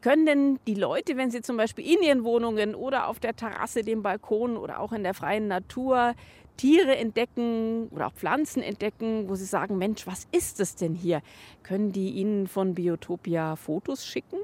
Können 0.00 0.24
denn 0.24 0.58
die 0.66 0.74
Leute, 0.74 1.16
wenn 1.16 1.30
sie 1.30 1.42
zum 1.42 1.58
Beispiel 1.58 1.84
in 1.84 2.02
ihren 2.02 2.24
Wohnungen 2.24 2.74
oder 2.74 3.08
auf 3.08 3.20
der 3.20 3.36
Terrasse, 3.36 3.82
dem 3.82 4.02
Balkon 4.02 4.56
oder 4.56 4.80
auch 4.80 4.92
in 4.92 5.02
der 5.02 5.12
freien 5.12 5.46
Natur 5.46 6.14
Tiere 6.56 6.96
entdecken 6.96 7.88
oder 7.90 8.06
auch 8.06 8.12
Pflanzen 8.12 8.62
entdecken, 8.62 9.28
wo 9.28 9.34
sie 9.34 9.44
sagen, 9.44 9.78
Mensch, 9.78 10.06
was 10.06 10.26
ist 10.32 10.60
das 10.60 10.74
denn 10.74 10.94
hier? 10.94 11.22
Können 11.62 11.92
die 11.92 12.10
Ihnen 12.10 12.48
von 12.48 12.74
Biotopia 12.74 13.56
Fotos 13.56 14.06
schicken? 14.06 14.38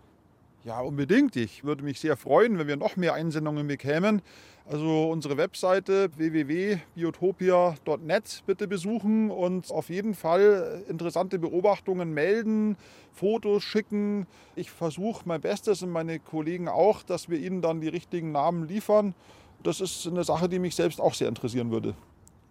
Ja, 0.66 0.80
unbedingt. 0.80 1.36
Ich 1.36 1.62
würde 1.62 1.84
mich 1.84 2.00
sehr 2.00 2.16
freuen, 2.16 2.58
wenn 2.58 2.66
wir 2.66 2.76
noch 2.76 2.96
mehr 2.96 3.14
Einsendungen 3.14 3.68
bekämen. 3.68 4.20
Also 4.68 5.10
unsere 5.10 5.36
Webseite 5.36 6.10
www.biotopia.net 6.16 8.42
bitte 8.46 8.66
besuchen 8.66 9.30
und 9.30 9.70
auf 9.70 9.90
jeden 9.90 10.14
Fall 10.14 10.82
interessante 10.88 11.38
Beobachtungen 11.38 12.12
melden, 12.12 12.76
Fotos 13.12 13.62
schicken. 13.62 14.26
Ich 14.56 14.72
versuche 14.72 15.22
mein 15.24 15.40
Bestes 15.40 15.84
und 15.84 15.90
meine 15.90 16.18
Kollegen 16.18 16.66
auch, 16.66 17.04
dass 17.04 17.28
wir 17.28 17.38
ihnen 17.38 17.62
dann 17.62 17.80
die 17.80 17.86
richtigen 17.86 18.32
Namen 18.32 18.66
liefern. 18.66 19.14
Das 19.62 19.80
ist 19.80 20.04
eine 20.08 20.24
Sache, 20.24 20.48
die 20.48 20.58
mich 20.58 20.74
selbst 20.74 21.00
auch 21.00 21.14
sehr 21.14 21.28
interessieren 21.28 21.70
würde. 21.70 21.94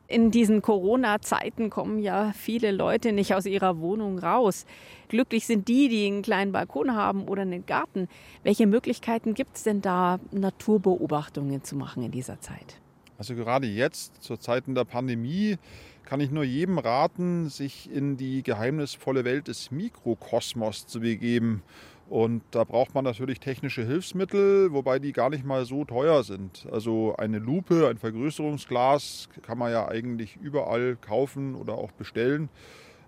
In 0.08 0.30
diesen 0.30 0.62
Corona-Zeiten 0.62 1.72
kommen 1.72 1.98
ja 2.00 2.32
viele 2.36 2.72
Leute 2.72 3.12
nicht 3.12 3.34
aus 3.34 3.48
ihrer 3.48 3.80
Wohnung 3.80 4.20
raus. 4.20 4.66
Glücklich 5.08 5.48
sind 5.48 5.68
die, 5.68 5.90
die 5.90 6.06
einen 6.06 6.22
kleinen 6.22 6.52
Balkon 6.52 6.96
haben 6.96 7.28
oder 7.28 7.42
einen 7.42 7.66
Garten. 7.66 8.08
Welche 8.44 8.68
Möglichkeiten 8.68 9.34
gibt 9.34 9.58
es 9.58 9.64
denn 9.64 9.82
da, 9.82 10.20
Naturbeobachtungen 10.32 11.64
zu 11.64 11.76
machen 11.76 12.04
in 12.04 12.12
dieser 12.12 12.40
Zeit? 12.40 12.80
Also 13.18 13.34
gerade 13.34 13.66
jetzt, 13.66 14.22
zur 14.22 14.40
Zeiten 14.40 14.76
der 14.76 14.84
Pandemie, 14.84 15.58
kann 16.04 16.20
ich 16.20 16.30
nur 16.30 16.44
jedem 16.44 16.78
raten, 16.78 17.50
sich 17.50 17.92
in 17.92 18.16
die 18.16 18.44
geheimnisvolle 18.44 19.26
Welt 19.26 19.48
des 19.48 19.72
Mikrokosmos 19.72 20.86
zu 20.86 21.00
begeben. 21.00 21.64
Und 22.08 22.44
da 22.52 22.64
braucht 22.64 22.94
man 22.94 23.04
natürlich 23.04 23.40
technische 23.40 23.84
Hilfsmittel, 23.84 24.72
wobei 24.72 25.00
die 25.00 25.12
gar 25.12 25.32
nicht 25.32 25.44
mal 25.44 25.66
so 25.66 25.86
teuer 25.86 26.24
sind. 26.24 26.68
Also 26.72 27.16
eine 27.18 27.40
Lupe, 27.40 27.88
ein 27.88 27.98
Vergrößerungsglas 27.98 29.30
kann 29.42 29.58
man 29.58 29.72
ja 29.72 29.88
eigentlich 29.88 30.38
überall 30.38 30.98
kaufen 30.98 31.56
oder 31.56 31.74
auch 31.74 31.92
bestellen. 31.92 32.50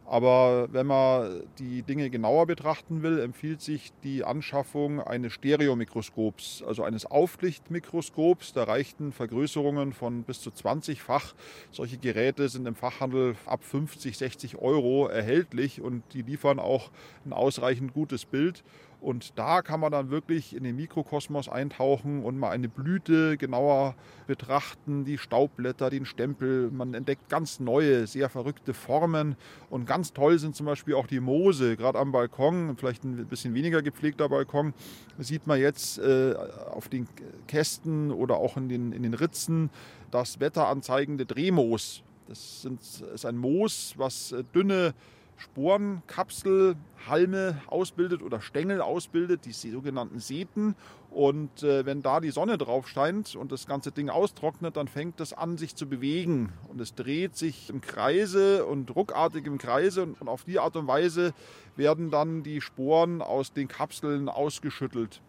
Aber 0.10 0.70
wenn 0.72 0.88
man 0.88 1.44
die 1.60 1.82
Dinge 1.82 2.10
genauer 2.10 2.46
betrachten 2.46 3.04
will, 3.04 3.20
empfiehlt 3.20 3.60
sich 3.62 3.92
die 4.06 4.24
Anschaffung 4.24 5.02
eines 5.02 5.34
Stereomikroskops, 5.34 6.64
also 6.66 6.84
eines 6.84 7.06
Auflichtmikroskops. 7.06 8.54
Da 8.54 8.64
reichten 8.64 9.12
Vergrößerungen 9.12 9.92
von 9.92 10.24
bis 10.24 10.40
zu 10.40 10.50
20-fach. 10.50 11.36
Solche 11.72 11.98
Geräte 11.98 12.48
sind 12.48 12.70
im 12.70 12.76
Fachhandel 12.76 13.36
ab 13.46 13.66
50, 13.66 14.18
60 14.18 14.58
Euro 14.60 15.08
erhältlich 15.08 15.82
und 15.82 16.04
die 16.14 16.22
liefern 16.22 16.60
auch 16.60 16.90
ein 17.26 17.34
ausreichend 17.34 17.94
gutes 17.94 18.24
Bild. 18.24 18.64
Und 19.00 19.38
da 19.38 19.62
kann 19.62 19.80
man 19.80 19.92
dann 19.92 20.10
wirklich 20.10 20.56
in 20.56 20.64
den 20.64 20.76
Mikrokosmos 20.76 21.50
eintauchen 21.50 22.24
und 22.24 22.38
mal 22.40 22.50
eine 22.50 22.68
Blüte 22.68 23.38
genauer 23.38 23.96
betrachten, 24.26 25.06
die 25.06 25.20
Staubblätter, 25.20 25.92
den 25.92 26.06
Stempel. 26.06 26.72
Man 26.72 26.96
entdeckt 26.96 27.30
ganz 27.30 27.60
neue, 27.60 28.08
sehr 28.08 28.28
verrückte 28.28 28.74
Formen. 28.74 29.36
Und 29.70 29.86
ganz 29.86 30.14
toll 30.14 30.40
sind 30.40 30.56
zum 30.56 30.66
Beispiel 30.66 30.96
auch 30.96 31.06
die 31.06 31.20
Moose, 31.20 31.78
gerade 31.78 32.00
am 32.00 32.12
Balkon, 32.12 32.76
vielleicht 32.76 33.04
ein 33.04 33.28
bisschen 33.28 33.54
weniger 33.54 33.84
gepflegter 33.84 34.30
Balkon, 34.30 34.74
sieht 35.20 35.46
man 35.46 35.60
jetzt 35.60 36.00
äh, 36.00 36.34
auf 36.72 36.90
den 36.90 37.08
Kästen 37.48 38.12
oder 38.12 38.38
auch 38.38 38.58
in 38.58 38.68
den, 38.68 38.94
in 38.94 39.04
den 39.04 39.14
Ritzen 39.14 39.70
das 40.10 40.40
wetteranzeigende 40.40 41.26
Drehmoos. 41.26 42.02
Das 42.28 42.64
sind, 42.64 42.82
ist 42.82 43.26
ein 43.26 43.38
Moos, 43.38 43.94
was 43.98 44.32
äh, 44.32 44.44
dünne 44.56 44.94
Sporenkapsel, 45.38 46.76
Halme 47.08 47.62
ausbildet 47.68 48.22
oder 48.22 48.42
Stängel 48.42 48.82
ausbildet, 48.82 49.46
die 49.46 49.54
sogenannten 49.54 50.20
Seten. 50.20 50.76
Und 51.12 51.64
äh, 51.64 51.86
wenn 51.86 52.02
da 52.02 52.20
die 52.20 52.32
Sonne 52.32 52.58
drauf 52.58 52.88
scheint 52.88 53.36
und 53.36 53.52
das 53.52 53.66
ganze 53.68 53.92
Ding 53.92 54.10
austrocknet, 54.10 54.76
dann 54.76 54.88
fängt 54.88 55.22
es 55.22 55.34
an, 55.34 55.58
sich 55.58 55.76
zu 55.76 55.88
bewegen. 55.88 56.52
Und 56.68 56.82
es 56.82 56.96
dreht 56.96 57.38
sich 57.38 57.70
im 57.70 57.82
Kreise 57.82 58.66
und 58.66 58.96
ruckartig 58.96 59.46
im 59.46 59.58
Kreise. 59.58 60.04
Und 60.04 60.28
auf 60.28 60.44
die 60.44 60.60
Art 60.60 60.76
und 60.76 60.88
Weise 60.88 61.34
werden 61.76 62.12
dann 62.12 62.44
die 62.44 62.62
Sporen 62.62 63.22
aus 63.22 63.54
den 63.54 63.68
Kapseln 63.68 64.30
ausgeschüttelt. 64.30 65.22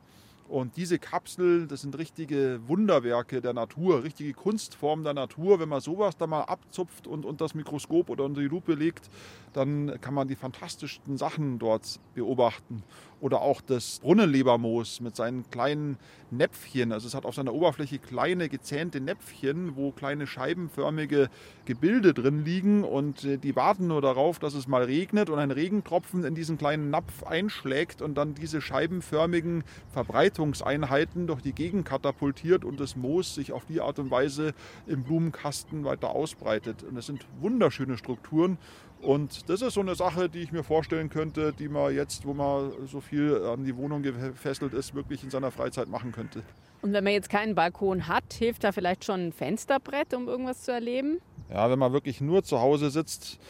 Und 0.49 0.79
diese 0.79 0.99
Kapseln, 0.99 1.69
das 1.69 1.83
sind 1.83 1.99
richtige 1.99 2.61
Wunderwerke 2.67 3.43
der 3.43 3.53
Natur, 3.53 4.03
richtige 4.03 4.33
Kunstformen 4.33 5.05
der 5.05 5.13
Natur. 5.13 5.61
Wenn 5.61 5.69
man 5.69 5.83
sowas 5.83 6.17
da 6.17 6.27
mal 6.27 6.43
abzupft 6.43 7.07
und 7.07 7.27
unter 7.27 7.45
das 7.45 7.55
Mikroskop 7.55 8.09
oder 8.09 8.25
unter 8.25 8.41
die 8.41 8.49
Lupe 8.49 8.73
legt, 8.73 9.11
dann 9.53 10.01
kann 10.01 10.15
man 10.15 10.27
die 10.27 10.37
fantastischsten 10.37 11.19
Sachen 11.19 11.59
dort 11.59 12.01
beobachten 12.15 12.83
oder 13.21 13.41
auch 13.41 13.61
das 13.61 14.01
Brunnenlebermoos 14.01 15.01
mit 15.01 15.17
seinen 15.17 15.49
kleinen 15.51 15.99
Näpfchen. 16.31 16.93
Also 16.93 17.07
es 17.07 17.15
hat 17.15 17.25
auf 17.25 17.35
seiner 17.35 17.55
Oberfläche 17.55 17.99
kleine 17.99 18.49
gezähnte 18.49 19.01
Näpfchen, 19.01 19.77
wo 19.77 19.93
kleine 19.93 20.27
scheibenförmige 20.27 21.31
Gebilde 21.65 22.15
drin 22.15 22.45
liegen 22.45 22.85
und 22.85 23.25
äh, 23.25 23.39
die 23.39 23.57
warten 23.57 23.87
nur 23.89 24.03
darauf, 24.03 24.39
dass 24.39 24.55
es 24.55 24.69
mal 24.69 24.85
regnet 24.85 25.31
und 25.31 25.39
ein 25.39 25.51
Regentropfen 25.51 26.25
in 26.25 26.35
diesen 26.35 26.59
kleinen 26.59 26.91
Napf 26.91 27.23
einschlägt 27.25 28.03
und 28.03 28.15
dann 28.15 28.35
diese 28.35 28.61
scheibenförmigen 28.61 29.65
Verbreitungseinheiten 29.93 31.27
durch 31.27 31.43
die 31.43 31.53
Gegend 31.53 31.87
katapultiert 31.87 32.65
und 32.65 32.81
das 32.81 32.97
Moos 32.97 33.35
sich 33.35 33.53
auf 33.53 33.65
die 33.67 33.81
Art 33.81 33.99
und 33.99 34.11
Weise 34.11 34.55
im 34.87 35.05
Blumenkasten 35.05 35.85
weiter 35.85 36.11
ausbreitet. 36.11 36.83
Und 36.83 36.97
es 36.97 37.07
sind 37.07 37.27
wunderschöne 37.41 37.97
Strukturen 37.97 38.59
und 39.01 39.49
das 39.49 39.63
ist 39.63 39.75
so 39.75 39.81
eine 39.81 39.95
Sache, 39.95 40.29
die 40.29 40.41
ich 40.41 40.51
mir 40.51 40.65
vorstellen 40.65 41.09
könnte, 41.09 41.53
die 41.53 41.69
man 41.69 41.95
jetzt, 41.95 42.27
wo 42.27 42.35
man 42.35 42.73
so 42.87 43.01
viel 43.09 43.43
an 43.45 43.65
die 43.65 43.77
Wohnung 43.77 44.03
gefesselt 44.03 44.75
ist, 44.75 44.95
wirklich 44.95 45.25
in 45.25 45.31
seiner 45.31 45.51
Freizeit 45.51 45.89
machen 45.89 46.13
könnte. 46.13 46.43
Und 46.83 46.93
wenn 46.93 47.03
man 47.03 47.13
jetzt 47.13 47.31
keinen 47.31 47.55
Balkon 47.55 48.07
hat, 48.07 48.33
hilft 48.33 48.63
da 48.65 48.73
vielleicht 48.73 49.05
schon 49.05 49.29
ein 49.29 49.33
Fensterbrett, 49.33 50.15
um 50.15 50.29
irgendwas 50.29 50.63
zu 50.63 50.73
erleben? 50.73 51.19
Ja, 51.51 51.71
wenn 51.71 51.79
man 51.79 51.93
wirklich 51.93 52.21
nur 52.21 52.45
zu 52.45 52.61
Hause 52.61 52.91
sitzt, 52.91 53.41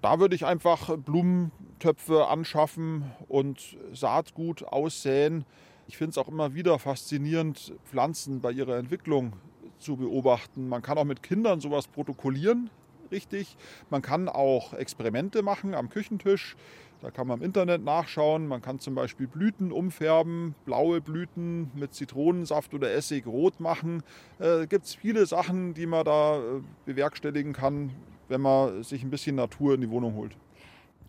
da 0.00 0.18
würde 0.18 0.34
ich 0.34 0.46
einfach 0.46 0.96
Blumentöpfe 0.96 2.28
anschaffen 2.28 3.04
und 3.28 3.76
Saatgut 3.92 4.62
aussäen. 4.62 5.44
Ich 5.88 5.98
finde 5.98 6.12
es 6.12 6.18
auch 6.18 6.28
immer 6.28 6.54
wieder 6.54 6.78
faszinierend, 6.78 7.74
Pflanzen 7.84 8.40
bei 8.40 8.52
ihrer 8.52 8.78
Entwicklung 8.78 9.34
zu 9.78 9.96
beobachten. 9.96 10.68
Man 10.68 10.80
kann 10.80 10.96
auch 10.96 11.04
mit 11.04 11.22
Kindern 11.22 11.60
sowas 11.60 11.86
protokollieren 11.86 12.70
richtig. 13.10 13.56
Man 13.90 14.02
kann 14.02 14.28
auch 14.28 14.74
Experimente 14.74 15.42
machen 15.42 15.74
am 15.74 15.90
Küchentisch. 15.90 16.56
Da 17.02 17.10
kann 17.10 17.26
man 17.26 17.40
im 17.40 17.44
Internet 17.44 17.82
nachschauen. 17.82 18.46
Man 18.46 18.60
kann 18.60 18.78
zum 18.78 18.94
Beispiel 18.94 19.26
Blüten 19.26 19.72
umfärben, 19.72 20.54
blaue 20.66 21.00
Blüten 21.00 21.70
mit 21.74 21.94
Zitronensaft 21.94 22.74
oder 22.74 22.92
Essig 22.92 23.26
rot 23.26 23.58
machen. 23.58 24.02
Äh, 24.38 24.66
Gibt 24.66 24.84
es 24.84 24.94
viele 24.94 25.24
Sachen, 25.24 25.72
die 25.72 25.86
man 25.86 26.04
da 26.04 26.38
äh, 26.38 26.60
bewerkstelligen 26.84 27.54
kann, 27.54 27.90
wenn 28.28 28.42
man 28.42 28.82
sich 28.82 29.02
ein 29.02 29.10
bisschen 29.10 29.36
Natur 29.36 29.74
in 29.74 29.80
die 29.80 29.90
Wohnung 29.90 30.14
holt. 30.14 30.36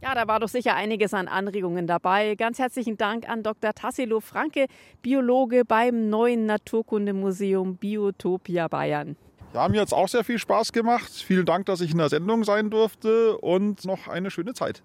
Ja, 0.02 0.16
da 0.16 0.28
war 0.28 0.40
doch 0.40 0.48
sicher 0.48 0.76
einiges 0.76 1.14
an 1.14 1.28
Anregungen 1.28 1.86
dabei. 1.86 2.36
Ganz 2.36 2.58
herzlichen 2.58 2.98
Dank 2.98 3.30
an 3.30 3.44
Dr. 3.44 3.74
Tassilo 3.74 4.20
Franke, 4.20 4.66
Biologe 5.04 5.64
beim 5.64 6.10
neuen 6.10 6.48
Naturkundemuseum 6.48 7.76
Biotopia 7.76 8.68
Bayern. 8.68 9.16
Ja, 9.54 9.68
mir 9.68 9.82
hat 9.82 9.88
es 9.88 9.94
auch 9.94 10.08
sehr 10.08 10.24
viel 10.24 10.40
Spaß 10.40 10.72
gemacht. 10.72 11.12
Vielen 11.12 11.46
Dank, 11.46 11.66
dass 11.66 11.82
ich 11.82 11.92
in 11.92 11.98
der 11.98 12.10
Sendung 12.10 12.46
sein 12.46 12.70
durfte 12.70 13.38
und 13.38 13.86
noch 13.86 14.08
eine 14.08 14.32
schöne 14.32 14.54
Zeit. 14.54 14.82